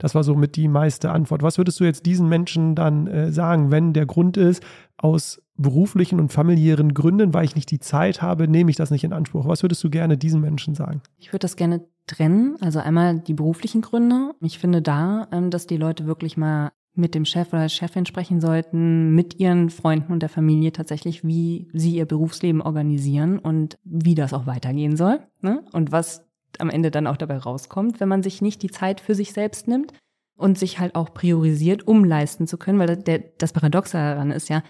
[0.00, 1.42] Das war so mit die meiste Antwort.
[1.42, 4.62] Was würdest du jetzt diesen Menschen dann äh, sagen, wenn der Grund ist,
[4.96, 9.04] aus beruflichen und familiären Gründen, weil ich nicht die Zeit habe, nehme ich das nicht
[9.04, 9.46] in Anspruch?
[9.46, 11.02] Was würdest du gerne diesen Menschen sagen?
[11.18, 12.56] Ich würde das gerne trennen.
[12.60, 14.32] Also einmal die beruflichen Gründe.
[14.40, 18.04] Ich finde da, ähm, dass die Leute wirklich mal mit dem Chef oder der Chefin
[18.06, 23.78] sprechen sollten, mit ihren Freunden und der Familie tatsächlich, wie sie ihr Berufsleben organisieren und
[23.84, 25.20] wie das auch weitergehen soll.
[25.40, 25.62] Ne?
[25.72, 26.26] Und was
[26.58, 29.68] am Ende dann auch dabei rauskommt, wenn man sich nicht die Zeit für sich selbst
[29.68, 29.92] nimmt
[30.36, 32.78] und sich halt auch priorisiert, um leisten zu können.
[32.78, 34.62] Weil der, das Paradoxe daran ist ja,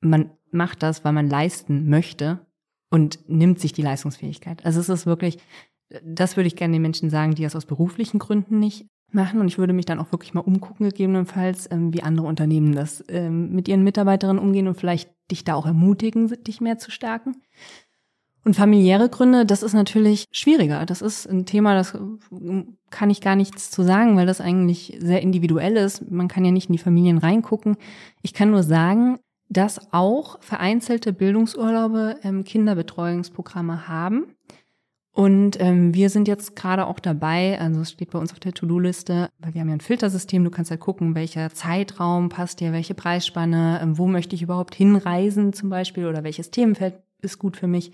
[0.00, 2.46] man macht das, weil man leisten möchte
[2.90, 4.64] und nimmt sich die Leistungsfähigkeit.
[4.64, 5.38] Also es ist wirklich,
[6.02, 9.40] das würde ich gerne den Menschen sagen, die das aus beruflichen Gründen nicht machen.
[9.40, 13.04] Und ich würde mich dann auch wirklich mal umgucken, gegebenenfalls, ähm, wie andere Unternehmen das
[13.08, 17.42] ähm, mit ihren Mitarbeiterinnen umgehen und vielleicht dich da auch ermutigen, dich mehr zu stärken.
[18.46, 20.86] Und familiäre Gründe, das ist natürlich schwieriger.
[20.86, 24.96] Das ist ein Thema, das äh, kann ich gar nichts zu sagen, weil das eigentlich
[25.00, 26.08] sehr individuell ist.
[26.12, 27.76] Man kann ja nicht in die Familien reingucken.
[28.22, 34.36] Ich kann nur sagen, dass auch vereinzelte Bildungsurlaube ähm, Kinderbetreuungsprogramme haben.
[35.10, 38.52] Und ähm, wir sind jetzt gerade auch dabei, also es steht bei uns auf der
[38.52, 42.72] To-Do-Liste, weil wir haben ja ein Filtersystem, du kannst halt gucken, welcher Zeitraum passt dir,
[42.72, 47.56] welche Preisspanne, ähm, wo möchte ich überhaupt hinreisen zum Beispiel oder welches Themenfeld ist gut
[47.56, 47.90] für mich,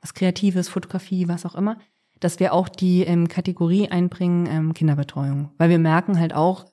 [0.00, 1.78] was Kreatives, Fotografie, was auch immer,
[2.20, 5.50] dass wir auch die ähm, Kategorie einbringen, ähm, Kinderbetreuung.
[5.58, 6.66] Weil wir merken halt auch,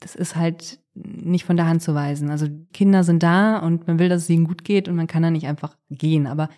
[0.00, 2.30] das ist halt nicht von der Hand zu weisen.
[2.30, 5.22] Also Kinder sind da und man will, dass es ihnen gut geht und man kann
[5.22, 6.26] da nicht einfach gehen.
[6.26, 6.48] Aber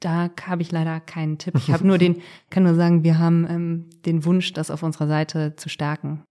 [0.00, 1.54] da habe ich leider keinen Tipp.
[1.56, 5.06] Ich habe nur den, kann nur sagen, wir haben ähm, den Wunsch, das auf unserer
[5.06, 6.22] Seite zu stärken.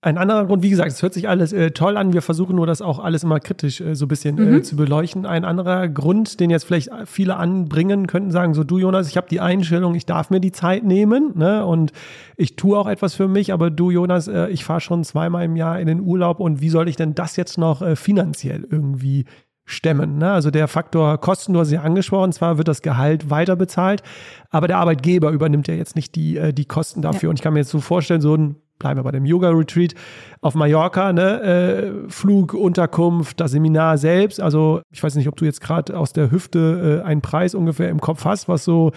[0.00, 2.12] Ein anderer Grund, wie gesagt, es hört sich alles äh, toll an.
[2.12, 4.54] Wir versuchen nur, das auch alles immer kritisch äh, so ein bisschen Mhm.
[4.58, 5.26] äh, zu beleuchten.
[5.26, 9.26] Ein anderer Grund, den jetzt vielleicht viele anbringen könnten, sagen so, du Jonas, ich habe
[9.28, 11.66] die Einstellung, ich darf mir die Zeit nehmen ne?
[11.66, 11.90] und
[12.36, 15.56] ich tue auch etwas für mich, aber du Jonas, äh, ich fahre schon zweimal im
[15.56, 19.24] Jahr in den Urlaub und wie soll ich denn das jetzt noch äh, finanziell irgendwie
[19.68, 20.18] stemmen.
[20.18, 20.32] Ne?
[20.32, 24.02] Also der Faktor Kosten, du hast ja angesprochen, zwar wird das Gehalt weiter bezahlt,
[24.50, 27.30] aber der Arbeitgeber übernimmt ja jetzt nicht die, äh, die Kosten dafür.
[27.30, 29.94] Und ich kann mir jetzt so vorstellen, so ein, bleiben wir bei dem Yoga-Retreat
[30.40, 31.42] auf Mallorca, ne?
[31.42, 34.40] äh, Flug, Unterkunft, das Seminar selbst.
[34.40, 37.90] Also ich weiß nicht, ob du jetzt gerade aus der Hüfte äh, einen Preis ungefähr
[37.90, 38.92] im Kopf hast, was so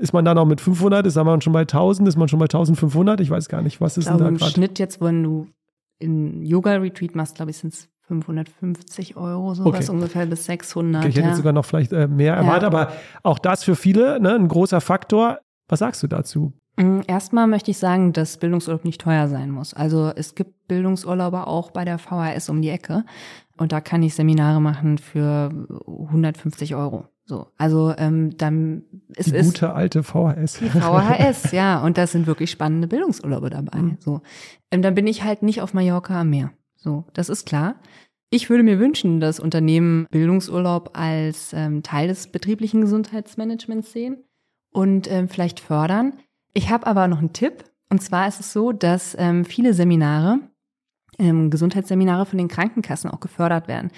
[0.00, 2.44] ist man da noch mit 500, ist man schon bei 1000, ist man schon bei
[2.44, 3.20] 1500?
[3.20, 4.50] Ich weiß gar nicht, was ist denn glaube, da im?
[4.52, 5.48] Schnitt jetzt, wenn du
[5.98, 9.90] in Yoga-Retreat machst, glaube ich, sind es 550 Euro, sowas Okay.
[9.90, 11.02] ungefähr bis 600.
[11.02, 11.34] Okay, ich hätte ja.
[11.34, 12.92] sogar noch vielleicht äh, mehr erwartet, aber
[13.22, 15.38] auch das für viele ne, ein großer Faktor.
[15.68, 16.52] Was sagst du dazu?
[16.76, 19.74] Mm, Erstmal möchte ich sagen, dass Bildungsurlaub nicht teuer sein muss.
[19.74, 23.04] Also es gibt Bildungsurlauber auch bei der VHS um die Ecke.
[23.58, 25.50] Und da kann ich Seminare machen für
[25.86, 27.06] 150 Euro.
[27.24, 30.60] So, also ähm, dann es Die ist gute alte VHS.
[30.60, 33.78] die VHS, ja, und da sind wirklich spannende Bildungsurlaube dabei.
[33.78, 33.96] Mhm.
[34.00, 34.22] So,
[34.70, 36.52] ähm, dann bin ich halt nicht auf Mallorca am Meer.
[36.78, 37.74] So, das ist klar.
[38.30, 44.24] Ich würde mir wünschen, dass Unternehmen Bildungsurlaub als ähm, Teil des betrieblichen Gesundheitsmanagements sehen
[44.72, 46.12] und ähm, vielleicht fördern.
[46.54, 47.64] Ich habe aber noch einen Tipp.
[47.90, 50.40] Und zwar ist es so, dass ähm, viele Seminare,
[51.18, 53.90] ähm, Gesundheitsseminare von den Krankenkassen auch gefördert werden.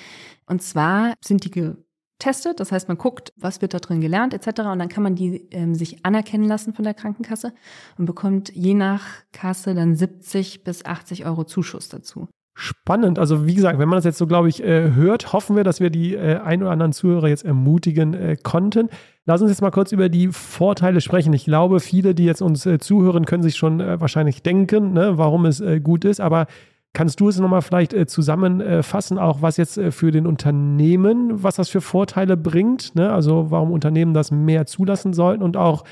[0.47, 4.61] Und zwar sind die getestet, das heißt, man guckt, was wird da drin gelernt etc.
[4.61, 7.53] Und dann kann man die ähm, sich anerkennen lassen von der Krankenkasse
[7.99, 12.29] und bekommt je nach Kasse dann 70 bis 80 Euro Zuschuss dazu.
[12.63, 13.19] Spannend.
[13.19, 15.81] Also wie gesagt, wenn man das jetzt so, glaube ich, äh, hört, hoffen wir, dass
[15.81, 18.91] wir die äh, ein oder anderen Zuhörer jetzt ermutigen äh, konnten.
[19.25, 21.33] Lass uns jetzt mal kurz über die Vorteile sprechen.
[21.33, 25.63] Ich glaube, viele, die jetzt uns zuhören, können sich schon wahrscheinlich denken, ne, warum es
[25.83, 26.21] gut ist.
[26.21, 26.47] Aber
[26.93, 31.81] Kannst du es nochmal vielleicht zusammenfassen, auch was jetzt für den Unternehmen, was das für
[31.81, 32.97] Vorteile bringt?
[32.97, 33.13] Ne?
[33.13, 35.85] Also warum Unternehmen das mehr zulassen sollten und auch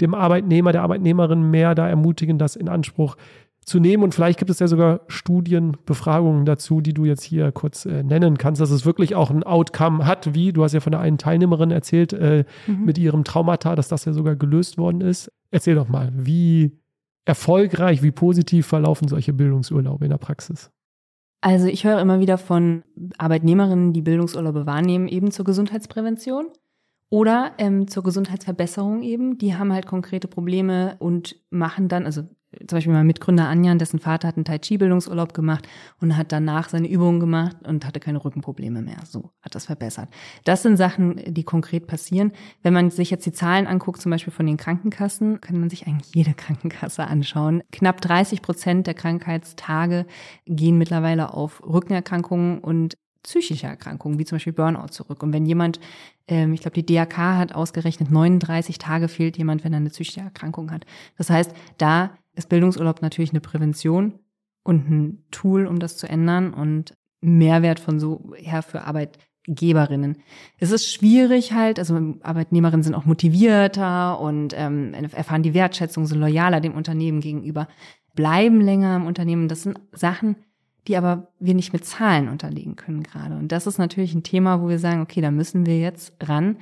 [0.00, 3.16] dem Arbeitnehmer, der Arbeitnehmerin mehr da ermutigen, das in Anspruch
[3.66, 4.04] zu nehmen.
[4.04, 8.04] Und vielleicht gibt es ja sogar Studien, Befragungen dazu, die du jetzt hier kurz äh,
[8.04, 11.00] nennen kannst, dass es wirklich auch ein Outcome hat, wie du hast ja von der
[11.00, 12.84] einen Teilnehmerin erzählt äh, mhm.
[12.84, 15.32] mit ihrem Traumata, dass das ja sogar gelöst worden ist.
[15.50, 16.78] Erzähl doch mal, wie
[17.24, 20.70] erfolgreich, wie positiv verlaufen solche Bildungsurlaube in der Praxis?
[21.40, 22.84] Also ich höre immer wieder von
[23.18, 26.46] Arbeitnehmerinnen, die Bildungsurlaube wahrnehmen, eben zur Gesundheitsprävention
[27.10, 29.38] oder ähm, zur Gesundheitsverbesserung eben.
[29.38, 32.22] Die haben halt konkrete Probleme und machen dann, also
[32.66, 35.66] zum Beispiel mein Mitgründer Anjan, dessen Vater hat einen Tai Chi Bildungsurlaub gemacht
[36.00, 38.98] und hat danach seine Übungen gemacht und hatte keine Rückenprobleme mehr.
[39.04, 40.08] So hat das verbessert.
[40.44, 42.32] Das sind Sachen, die konkret passieren.
[42.62, 45.86] Wenn man sich jetzt die Zahlen anguckt, zum Beispiel von den Krankenkassen, kann man sich
[45.86, 47.62] eigentlich jede Krankenkasse anschauen.
[47.72, 50.06] Knapp 30 Prozent der Krankheitstage
[50.46, 55.22] gehen mittlerweile auf Rückenerkrankungen und psychische Erkrankungen, wie zum Beispiel Burnout zurück.
[55.24, 55.80] Und wenn jemand,
[56.28, 60.20] ähm, ich glaube, die DRK hat ausgerechnet, 39 Tage fehlt jemand, wenn er eine psychische
[60.20, 60.86] Erkrankung hat.
[61.18, 64.20] Das heißt, da ist Bildungsurlaub natürlich eine Prävention
[64.62, 70.18] und ein Tool, um das zu ändern und Mehrwert von so her für Arbeitgeberinnen.
[70.58, 76.20] Es ist schwierig halt, also Arbeitnehmerinnen sind auch motivierter und ähm, erfahren die Wertschätzung, sind
[76.20, 77.66] loyaler dem Unternehmen gegenüber,
[78.14, 79.48] bleiben länger im Unternehmen.
[79.48, 80.36] Das sind Sachen,
[80.88, 83.36] die aber wir nicht mit Zahlen unterlegen können gerade.
[83.36, 86.56] Und das ist natürlich ein Thema, wo wir sagen, okay, da müssen wir jetzt ran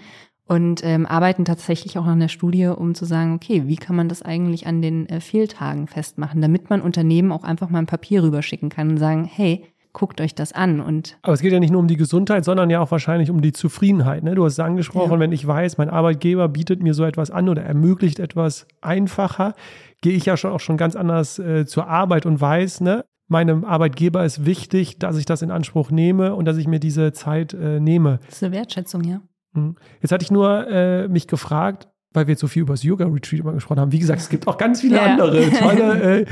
[0.46, 4.08] und ähm, arbeiten tatsächlich auch an der Studie, um zu sagen, okay, wie kann man
[4.08, 8.22] das eigentlich an den äh, Fehltagen festmachen, damit man Unternehmen auch einfach mal ein Papier
[8.22, 10.80] rüberschicken kann und sagen, hey, guckt euch das an.
[10.80, 13.40] Und Aber es geht ja nicht nur um die Gesundheit, sondern ja auch wahrscheinlich um
[13.40, 14.22] die Zufriedenheit.
[14.22, 14.34] Ne?
[14.34, 15.20] Du hast es angesprochen, ja.
[15.20, 19.54] wenn ich weiß, mein Arbeitgeber bietet mir so etwas an oder ermöglicht etwas einfacher,
[20.02, 23.04] gehe ich ja schon auch schon ganz anders äh, zur Arbeit und weiß, ne,
[23.34, 27.12] meinem Arbeitgeber ist wichtig, dass ich das in Anspruch nehme und dass ich mir diese
[27.12, 28.20] Zeit äh, nehme.
[28.26, 29.22] Das ist eine Wertschätzung, ja.
[29.54, 29.74] Mhm.
[30.00, 33.40] Jetzt hatte ich nur äh, mich gefragt, weil wir jetzt so viel über das Yoga-Retreat
[33.40, 33.90] immer gesprochen haben.
[33.90, 35.02] Wie gesagt, es gibt auch ganz viele ja.
[35.02, 36.26] andere tolle äh,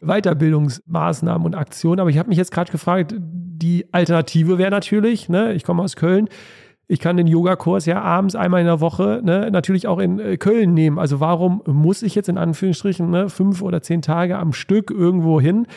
[0.00, 2.00] Weiterbildungsmaßnahmen und Aktionen.
[2.00, 5.94] Aber ich habe mich jetzt gerade gefragt, die Alternative wäre natürlich, ne, ich komme aus
[5.94, 6.28] Köln,
[6.88, 10.36] ich kann den Yogakurs ja abends einmal in der Woche ne, natürlich auch in äh,
[10.38, 10.98] Köln nehmen.
[10.98, 15.40] Also warum muss ich jetzt in Anführungsstrichen ne, fünf oder zehn Tage am Stück irgendwo
[15.40, 15.68] hin?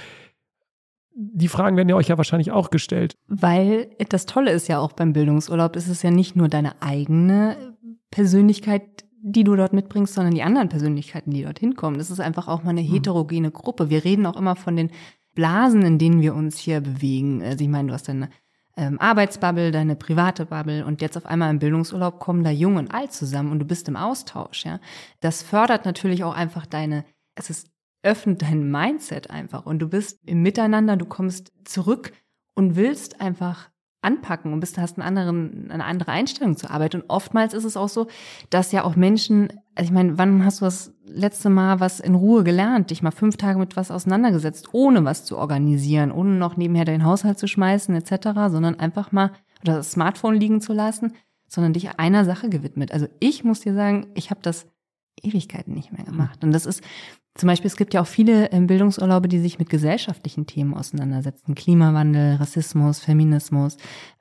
[1.21, 3.15] Die Fragen werden ja euch ja wahrscheinlich auch gestellt.
[3.27, 7.75] Weil das Tolle ist ja auch beim Bildungsurlaub, ist es ja nicht nur deine eigene
[8.10, 11.99] Persönlichkeit, die du dort mitbringst, sondern die anderen Persönlichkeiten, die dort hinkommen.
[11.99, 12.91] Das ist einfach auch mal eine hm.
[12.91, 13.89] heterogene Gruppe.
[13.89, 14.89] Wir reden auch immer von den
[15.36, 17.43] Blasen, in denen wir uns hier bewegen.
[17.43, 18.29] Also ich meine, du hast deine
[18.75, 22.93] ähm, Arbeitsbubble, deine private Bubble und jetzt auf einmal im Bildungsurlaub kommen da Jung und
[22.93, 24.65] Alt zusammen und du bist im Austausch.
[24.65, 24.79] Ja,
[25.19, 27.05] das fördert natürlich auch einfach deine.
[27.36, 27.70] Es ist
[28.03, 32.13] öffnet dein Mindset einfach und du bist im Miteinander, du kommst zurück
[32.55, 33.69] und willst einfach
[34.01, 36.95] anpacken und bist, hast einen anderen, eine andere Einstellung zur Arbeit.
[36.95, 38.07] Und oftmals ist es auch so,
[38.49, 42.15] dass ja auch Menschen, also ich meine, wann hast du das letzte Mal was in
[42.15, 46.57] Ruhe gelernt, dich mal fünf Tage mit was auseinandergesetzt, ohne was zu organisieren, ohne noch
[46.57, 51.13] nebenher deinen Haushalt zu schmeißen, etc., sondern einfach mal oder das Smartphone liegen zu lassen,
[51.47, 52.91] sondern dich einer Sache gewidmet.
[52.91, 54.67] Also ich muss dir sagen, ich habe das
[55.21, 56.43] Ewigkeiten nicht mehr gemacht.
[56.43, 56.84] Und das ist,
[57.36, 61.56] zum Beispiel, es gibt ja auch viele ähm, Bildungsurlaube, die sich mit gesellschaftlichen Themen auseinandersetzen.
[61.56, 63.78] Klimawandel, Rassismus, Feminismus.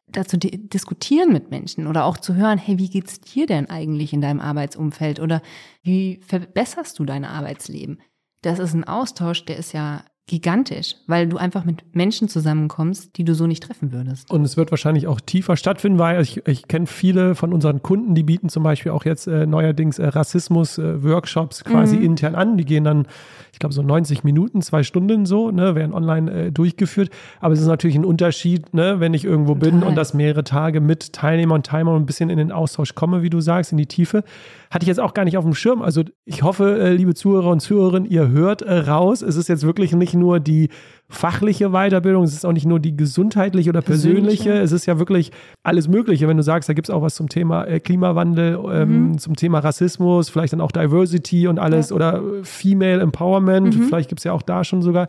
[0.09, 4.21] Dazu diskutieren mit Menschen oder auch zu hören, hey, wie geht's dir denn eigentlich in
[4.21, 5.41] deinem Arbeitsumfeld oder
[5.83, 8.01] wie verbesserst du dein Arbeitsleben?
[8.43, 13.25] Das ist ein Austausch, der ist ja gigantisch, weil du einfach mit Menschen zusammenkommst, die
[13.25, 14.31] du so nicht treffen würdest.
[14.31, 18.15] Und es wird wahrscheinlich auch tiefer stattfinden, weil ich, ich kenne viele von unseren Kunden,
[18.15, 22.05] die bieten zum Beispiel auch jetzt äh, neuerdings äh, Rassismus-Workshops äh, quasi mhm.
[22.05, 22.57] intern an.
[22.57, 23.09] Die gehen dann,
[23.53, 27.11] ich glaube, so 90 Minuten, zwei Stunden so, ne, werden online äh, durchgeführt.
[27.41, 29.73] Aber es ist natürlich ein Unterschied, ne, wenn ich irgendwo Total.
[29.73, 33.23] bin und das mehrere Tage mit Teilnehmern und Teilnehmern ein bisschen in den Austausch komme,
[33.23, 34.23] wie du sagst, in die Tiefe.
[34.71, 35.83] Hatte ich jetzt auch gar nicht auf dem Schirm.
[35.83, 39.21] Also ich hoffe, äh, liebe Zuhörer und Zuhörerinnen, ihr hört äh, raus.
[39.21, 40.69] Es ist jetzt wirklich nicht nur die
[41.09, 44.63] fachliche Weiterbildung, es ist auch nicht nur die gesundheitliche oder persönliche, Persönliche.
[44.63, 45.33] es ist ja wirklich
[45.65, 46.29] alles Mögliche.
[46.29, 49.19] Wenn du sagst, da gibt es auch was zum Thema äh, Klimawandel, ähm, mhm.
[49.19, 51.97] zum Thema Rassismus, vielleicht dann auch Diversity und alles ja.
[51.97, 53.83] oder Female Empowerment, mhm.
[53.83, 55.09] vielleicht gibt es ja auch da schon sogar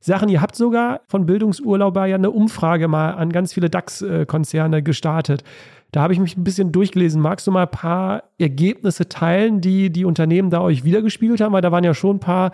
[0.00, 0.28] Sachen.
[0.28, 5.44] Ihr habt sogar von Bildungsurlauber ja eine Umfrage mal an ganz viele DAX-Konzerne gestartet.
[5.92, 7.20] Da habe ich mich ein bisschen durchgelesen.
[7.20, 11.52] Magst du mal ein paar Ergebnisse teilen, die die Unternehmen da euch wiedergespiegelt haben?
[11.52, 12.52] Weil da waren ja schon ein paar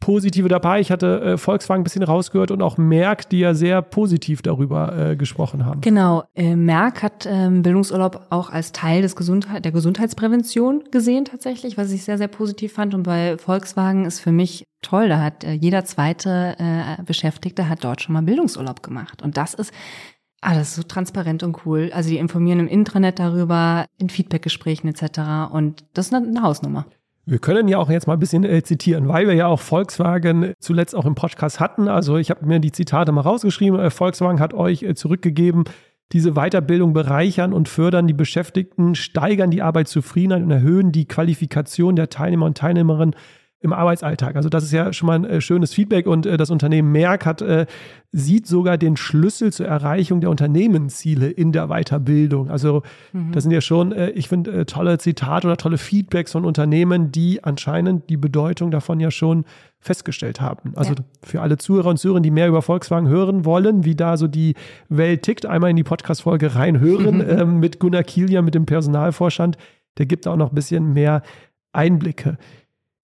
[0.00, 0.80] Positive dabei.
[0.80, 5.10] Ich hatte äh, Volkswagen ein bisschen rausgehört und auch Merck, die ja sehr positiv darüber
[5.10, 5.82] äh, gesprochen haben.
[5.82, 6.24] Genau.
[6.34, 11.92] Äh, Merck hat ähm, Bildungsurlaub auch als Teil des Gesundheit der Gesundheitsprävention gesehen tatsächlich, was
[11.92, 12.94] ich sehr, sehr positiv fand.
[12.94, 15.10] Und bei Volkswagen ist für mich toll.
[15.10, 19.22] Da hat äh, jeder zweite äh, Beschäftigte hat dort schon mal Bildungsurlaub gemacht.
[19.22, 19.70] Und das ist
[20.42, 21.90] Ah, das ist so transparent und cool.
[21.92, 25.52] Also die informieren im Intranet darüber, in Feedbackgesprächen etc.
[25.52, 26.86] Und das ist eine, Hausnummer.
[27.26, 30.54] Wir können ja auch jetzt mal ein bisschen äh, zitieren, weil wir ja auch Volkswagen
[30.58, 31.88] zuletzt auch im Podcast hatten.
[31.88, 33.78] Also ich habe mir die Zitate mal rausgeschrieben.
[33.78, 35.64] Äh, Volkswagen hat euch äh, zurückgegeben,
[36.12, 42.08] diese Weiterbildung bereichern und fördern die Beschäftigten, steigern die Arbeitszufriedenheit und erhöhen die Qualifikation der
[42.08, 43.14] Teilnehmer und Teilnehmerinnen
[43.62, 44.36] im Arbeitsalltag.
[44.36, 47.26] Also das ist ja schon mal ein äh, schönes Feedback und äh, das Unternehmen Merck
[47.26, 47.66] hat, äh,
[48.10, 52.50] sieht sogar den Schlüssel zur Erreichung der Unternehmensziele in der Weiterbildung.
[52.50, 53.32] Also mhm.
[53.32, 58.10] das sind ja schon, ich finde, tolle Zitate oder tolle Feedbacks von Unternehmen, die anscheinend
[58.10, 59.44] die Bedeutung davon ja schon
[59.78, 60.72] festgestellt haben.
[60.74, 61.04] Also ja.
[61.22, 64.54] für alle Zuhörer und Zuhörerinnen, die mehr über Volkswagen hören wollen, wie da so die
[64.88, 69.56] Welt tickt, einmal in die Podcast-Folge reinhören ähm, mit Gunnar Kielia, mit dem Personalvorstand.
[69.98, 71.22] Der gibt auch noch ein bisschen mehr
[71.72, 72.38] Einblicke.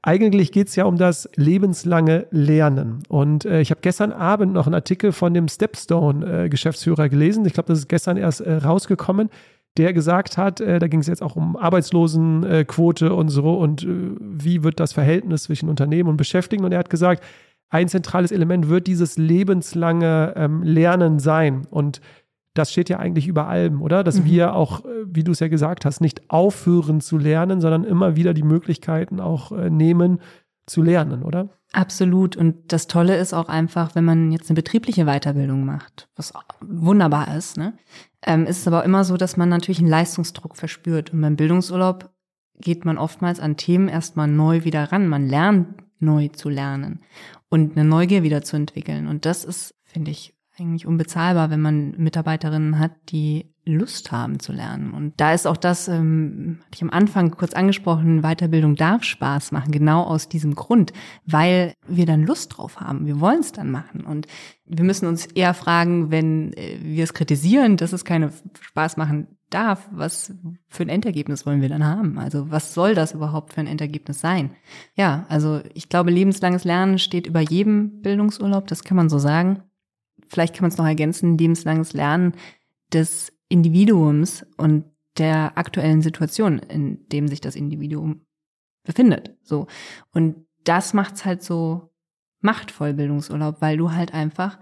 [0.07, 3.03] Eigentlich geht es ja um das lebenslange Lernen.
[3.09, 7.45] Und äh, ich habe gestern Abend noch einen Artikel von dem Stepstone-Geschäftsführer äh, gelesen.
[7.45, 9.31] Ich glaube, das ist gestern erst äh, rausgekommen,
[9.77, 13.89] der gesagt hat, äh, da ging es jetzt auch um Arbeitslosenquote und so und äh,
[14.21, 16.65] wie wird das Verhältnis zwischen Unternehmen und Beschäftigten.
[16.65, 17.25] Und er hat gesagt,
[17.69, 21.67] ein zentrales Element wird dieses lebenslange ähm, Lernen sein.
[21.69, 22.01] Und
[22.59, 24.05] das steht ja eigentlich über allem, oder?
[24.05, 24.25] Dass mhm.
[24.27, 28.17] wir auch, äh, wie du es ja gesagt hast, nicht aufhören zu lernen, sondern immer
[28.17, 30.21] wieder die Möglichkeiten auch äh, nehmen
[30.67, 31.49] zu lernen, oder?
[31.73, 32.37] Absolut.
[32.37, 37.37] Und das Tolle ist auch einfach, wenn man jetzt eine betriebliche Weiterbildung macht, was wunderbar
[37.37, 37.75] ist, ne?
[38.23, 41.13] Ähm, ist es aber immer so, dass man natürlich einen Leistungsdruck verspürt.
[41.13, 42.11] Und beim Bildungsurlaub
[42.59, 45.07] geht man oftmals an Themen erstmal neu wieder ran.
[45.07, 45.69] Man lernt
[46.01, 47.01] neu zu lernen
[47.49, 49.07] und eine Neugier wieder zu entwickeln.
[49.07, 54.53] Und das ist, finde ich, eigentlich unbezahlbar, wenn man Mitarbeiterinnen hat, die Lust haben zu
[54.53, 54.93] lernen.
[54.93, 59.51] Und da ist auch das, ähm, hatte ich am Anfang kurz angesprochen, Weiterbildung darf Spaß
[59.51, 60.93] machen, genau aus diesem Grund,
[61.27, 63.07] weil wir dann Lust drauf haben.
[63.07, 64.03] Wir wollen es dann machen.
[64.07, 64.29] Und
[64.65, 69.27] wir müssen uns eher fragen, wenn äh, wir es kritisieren, dass es keine Spaß machen
[69.51, 70.33] darf, was
[70.69, 72.19] für ein Endergebnis wollen wir dann haben?
[72.19, 74.51] Also was soll das überhaupt für ein Endergebnis sein?
[74.95, 79.63] Ja, also ich glaube, lebenslanges Lernen steht über jedem Bildungsurlaub, das kann man so sagen
[80.29, 82.35] vielleicht kann man es noch ergänzen, lebenslanges Lernen
[82.93, 84.85] des Individuums und
[85.19, 88.27] der aktuellen Situation, in dem sich das Individuum
[88.85, 89.37] befindet.
[89.43, 89.67] So.
[90.13, 91.91] Und das macht's halt so
[92.41, 94.59] machtvoll Bildungsurlaub, weil du halt einfach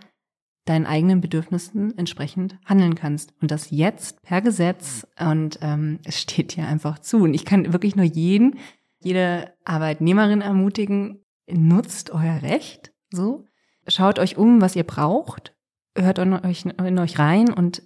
[0.65, 3.35] deinen eigenen Bedürfnissen entsprechend handeln kannst.
[3.41, 7.19] Und das jetzt per Gesetz und ähm, es steht dir einfach zu.
[7.19, 8.59] Und ich kann wirklich nur jeden,
[9.01, 13.45] jede Arbeitnehmerin ermutigen, nutzt euer Recht, so.
[13.87, 15.54] Schaut euch um, was ihr braucht
[15.97, 17.83] hört in euch, in euch rein und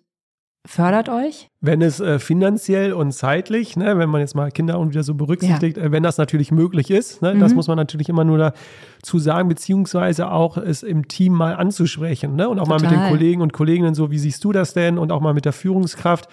[0.66, 1.48] fördert euch?
[1.60, 5.14] Wenn es äh, finanziell und zeitlich, ne, wenn man jetzt mal Kinder und wieder so
[5.14, 5.84] berücksichtigt, ja.
[5.84, 7.40] äh, wenn das natürlich möglich ist, ne, mhm.
[7.40, 12.36] das muss man natürlich immer nur dazu sagen, beziehungsweise auch es im Team mal anzusprechen
[12.36, 12.82] ne, und auch Total.
[12.82, 15.34] mal mit den Kollegen und Kolleginnen so, wie siehst du das denn und auch mal
[15.34, 16.28] mit der Führungskraft,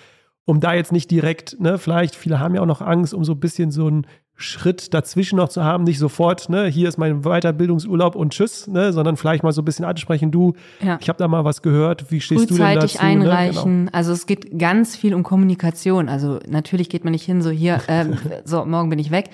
[0.45, 3.33] um da jetzt nicht direkt, ne, vielleicht, viele haben ja auch noch Angst, um so
[3.33, 4.05] ein bisschen so ein
[4.37, 8.91] Schritt dazwischen noch zu haben, nicht sofort, ne, hier ist mein Weiterbildungsurlaub und tschüss, ne,
[8.91, 10.97] sondern vielleicht mal so ein bisschen ansprechen, du, ja.
[10.99, 12.99] ich habe da mal was gehört, wie stehst du denn dazu?
[12.99, 13.85] einreichen, ne?
[13.85, 13.97] genau.
[13.97, 17.81] also es geht ganz viel um Kommunikation, also natürlich geht man nicht hin, so hier,
[17.87, 19.29] ähm, so morgen bin ich weg,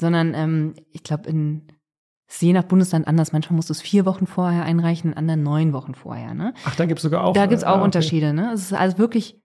[0.00, 1.62] sondern ähm, ich glaube in
[2.40, 3.32] je nach Bundesland anders.
[3.32, 6.34] Manchmal musst du es vier Wochen vorher einreichen, in anderen neun Wochen vorher.
[6.34, 6.54] Ne?
[6.64, 7.34] Ach, da gibt es sogar auch.
[7.34, 7.84] Da gibt es auch äh, okay.
[7.84, 8.32] Unterschiede.
[8.32, 8.50] Ne?
[8.52, 9.40] Es ist also wirklich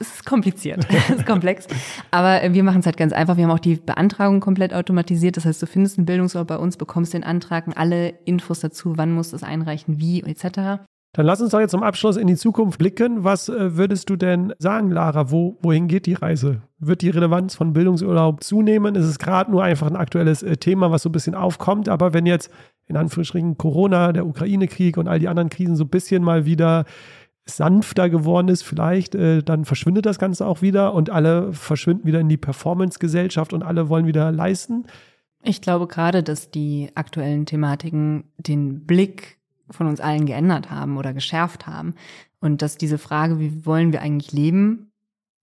[0.00, 1.66] es ist kompliziert, es ist komplex.
[2.10, 3.36] Aber wir machen es halt ganz einfach.
[3.36, 5.36] Wir haben auch die Beantragung komplett automatisiert.
[5.36, 9.12] Das heißt, du findest einen Bildungsort bei uns, bekommst den Antrag alle Infos dazu, wann
[9.12, 10.80] musst du es einreichen, wie etc.
[11.14, 13.24] Dann lass uns doch jetzt zum Abschluss in die Zukunft blicken.
[13.24, 15.30] Was äh, würdest du denn sagen, Lara?
[15.30, 16.62] Wo, wohin geht die Reise?
[16.78, 18.94] Wird die Relevanz von Bildungsurlaub zunehmen?
[18.94, 21.88] Ist es gerade nur einfach ein aktuelles äh, Thema, was so ein bisschen aufkommt?
[21.88, 22.50] Aber wenn jetzt
[22.86, 26.84] in Anführungsstrichen Corona, der Ukraine-Krieg und all die anderen Krisen so ein bisschen mal wieder
[27.48, 32.20] sanfter geworden ist, vielleicht, äh, dann verschwindet das Ganze auch wieder und alle verschwinden wieder
[32.20, 34.86] in die Performance-Gesellschaft und alle wollen wieder leisten.
[35.42, 39.38] Ich glaube gerade, dass die aktuellen Thematiken den Blick
[39.70, 41.94] von uns allen geändert haben oder geschärft haben
[42.40, 44.88] und dass diese Frage, wie wollen wir eigentlich leben,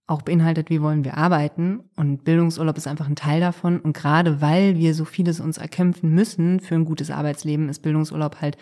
[0.07, 1.79] auch beinhaltet, wie wollen wir arbeiten.
[1.95, 3.79] Und Bildungsurlaub ist einfach ein Teil davon.
[3.79, 8.39] Und gerade weil wir so vieles uns erkämpfen müssen für ein gutes Arbeitsleben, ist Bildungsurlaub
[8.41, 8.57] halt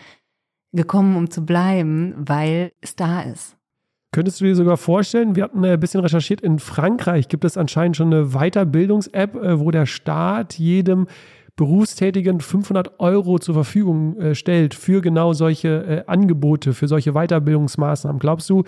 [0.73, 3.55] gekommen, um zu bleiben, weil es da ist.
[4.11, 7.97] Könntest du dir sogar vorstellen, wir hatten ein bisschen recherchiert, in Frankreich gibt es anscheinend
[7.97, 11.07] schon eine Weiterbildungs-App, äh, wo der Staat jedem
[11.55, 18.19] Berufstätigen 500 Euro zur Verfügung äh, stellt für genau solche äh, Angebote, für solche Weiterbildungsmaßnahmen.
[18.19, 18.63] Glaubst du,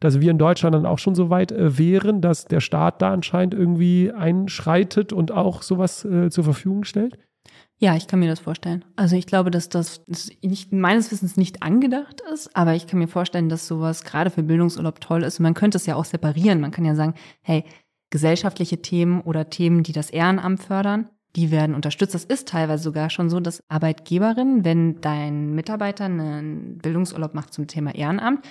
[0.00, 3.12] dass wir in Deutschland dann auch schon so weit äh, wären, dass der Staat da
[3.12, 7.18] anscheinend irgendwie einschreitet und auch sowas äh, zur Verfügung stellt?
[7.78, 8.84] Ja, ich kann mir das vorstellen.
[8.96, 10.00] Also ich glaube, dass das
[10.42, 14.42] nicht, meines Wissens nicht angedacht ist, aber ich kann mir vorstellen, dass sowas gerade für
[14.42, 15.38] Bildungsurlaub toll ist.
[15.38, 16.60] Und man könnte es ja auch separieren.
[16.60, 17.64] Man kann ja sagen, hey,
[18.08, 22.14] gesellschaftliche Themen oder Themen, die das Ehrenamt fördern, die werden unterstützt.
[22.14, 27.66] Das ist teilweise sogar schon so, dass Arbeitgeberinnen, wenn dein Mitarbeiter einen Bildungsurlaub macht zum
[27.66, 28.46] Thema Ehrenamt,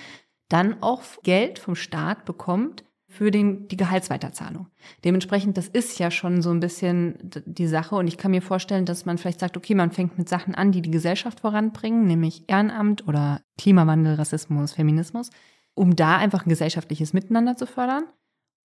[0.48, 2.84] dann auch Geld vom Staat bekommt
[3.16, 4.66] für den, die Gehaltsweiterzahlung.
[5.04, 7.96] Dementsprechend, das ist ja schon so ein bisschen die Sache.
[7.96, 10.70] Und ich kann mir vorstellen, dass man vielleicht sagt, okay, man fängt mit Sachen an,
[10.70, 15.30] die die Gesellschaft voranbringen, nämlich Ehrenamt oder Klimawandel, Rassismus, Feminismus,
[15.74, 18.04] um da einfach ein gesellschaftliches Miteinander zu fördern.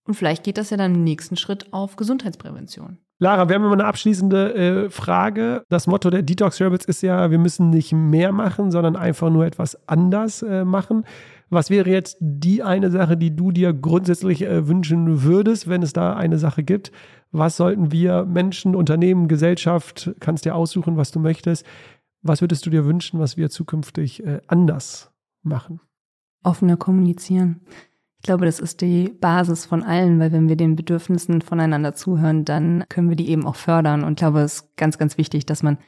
[0.05, 2.97] Und vielleicht geht das ja dann im nächsten Schritt auf Gesundheitsprävention.
[3.21, 5.63] Lara, wir haben immer eine abschließende äh, Frage.
[5.69, 9.45] Das Motto der Detox Rebels ist ja, wir müssen nicht mehr machen, sondern einfach nur
[9.45, 11.05] etwas anders äh, machen.
[11.51, 15.93] Was wäre jetzt die eine Sache, die du dir grundsätzlich äh, wünschen würdest, wenn es
[15.93, 16.91] da eine Sache gibt?
[17.31, 21.63] Was sollten wir Menschen, Unternehmen, Gesellschaft, kannst dir aussuchen, was du möchtest.
[22.23, 25.11] Was würdest du dir wünschen, was wir zukünftig äh, anders
[25.43, 25.79] machen?
[26.41, 27.61] Offener kommunizieren.
[28.21, 32.45] Ich glaube, das ist die Basis von allen, weil wenn wir den Bedürfnissen voneinander zuhören,
[32.45, 34.03] dann können wir die eben auch fördern.
[34.03, 35.79] Und ich glaube, es ist ganz, ganz wichtig, dass man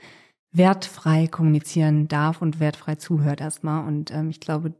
[0.51, 3.87] wertfrei kommunizieren darf und wertfrei zuhört erstmal.
[3.87, 4.73] Und ähm, ich glaube,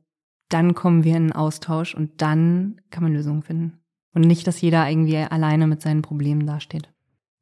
[0.50, 3.78] dann kommen wir in einen Austausch und dann kann man Lösungen finden.
[4.16, 6.92] Und nicht, dass jeder irgendwie alleine mit seinen Problemen dasteht.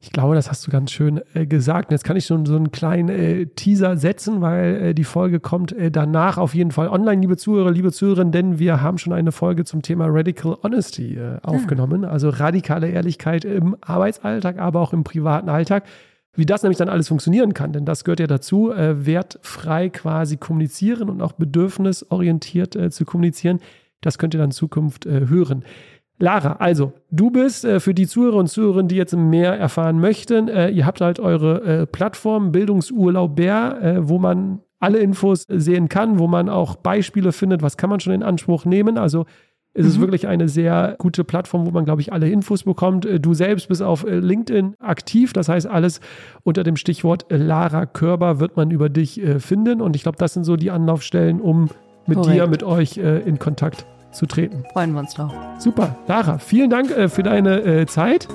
[0.03, 1.89] Ich glaube, das hast du ganz schön äh, gesagt.
[1.89, 5.39] Und jetzt kann ich schon so einen kleinen äh, Teaser setzen, weil äh, die Folge
[5.39, 9.13] kommt äh, danach auf jeden Fall online, liebe Zuhörer, liebe Zuhörerinnen, denn wir haben schon
[9.13, 12.03] eine Folge zum Thema Radical Honesty äh, aufgenommen.
[12.03, 12.09] Ah.
[12.09, 15.83] Also radikale Ehrlichkeit im Arbeitsalltag, aber auch im privaten Alltag.
[16.33, 20.37] Wie das nämlich dann alles funktionieren kann, denn das gehört ja dazu, äh, wertfrei quasi
[20.37, 23.59] kommunizieren und auch bedürfnisorientiert zu kommunizieren.
[23.99, 25.63] Das könnt ihr dann in Zukunft hören.
[26.21, 30.47] Lara, also du bist äh, für die Zuhörer und Zuhörerinnen, die jetzt mehr erfahren möchten,
[30.47, 36.19] äh, ihr habt halt eure äh, Plattform Bildungsurlaub Bär, wo man alle Infos sehen kann,
[36.19, 38.97] wo man auch Beispiele findet, was kann man schon in Anspruch nehmen.
[38.97, 39.25] Also
[39.73, 40.01] es ist mhm.
[40.01, 43.05] wirklich eine sehr gute Plattform, wo man, glaube ich, alle Infos bekommt.
[43.05, 45.33] Äh, du selbst bist auf äh, LinkedIn aktiv.
[45.33, 46.01] Das heißt, alles
[46.43, 49.81] unter dem Stichwort äh, Lara Körber wird man über dich finden.
[49.81, 51.69] Und ich glaube, das sind so die Anlaufstellen, um
[52.05, 52.35] mit Korrekt.
[52.35, 54.63] dir, mit euch in Kontakt zu treten.
[54.73, 55.31] Freuen wir uns drauf.
[55.59, 55.95] Super.
[56.07, 58.27] Lara, vielen Dank für deine Zeit.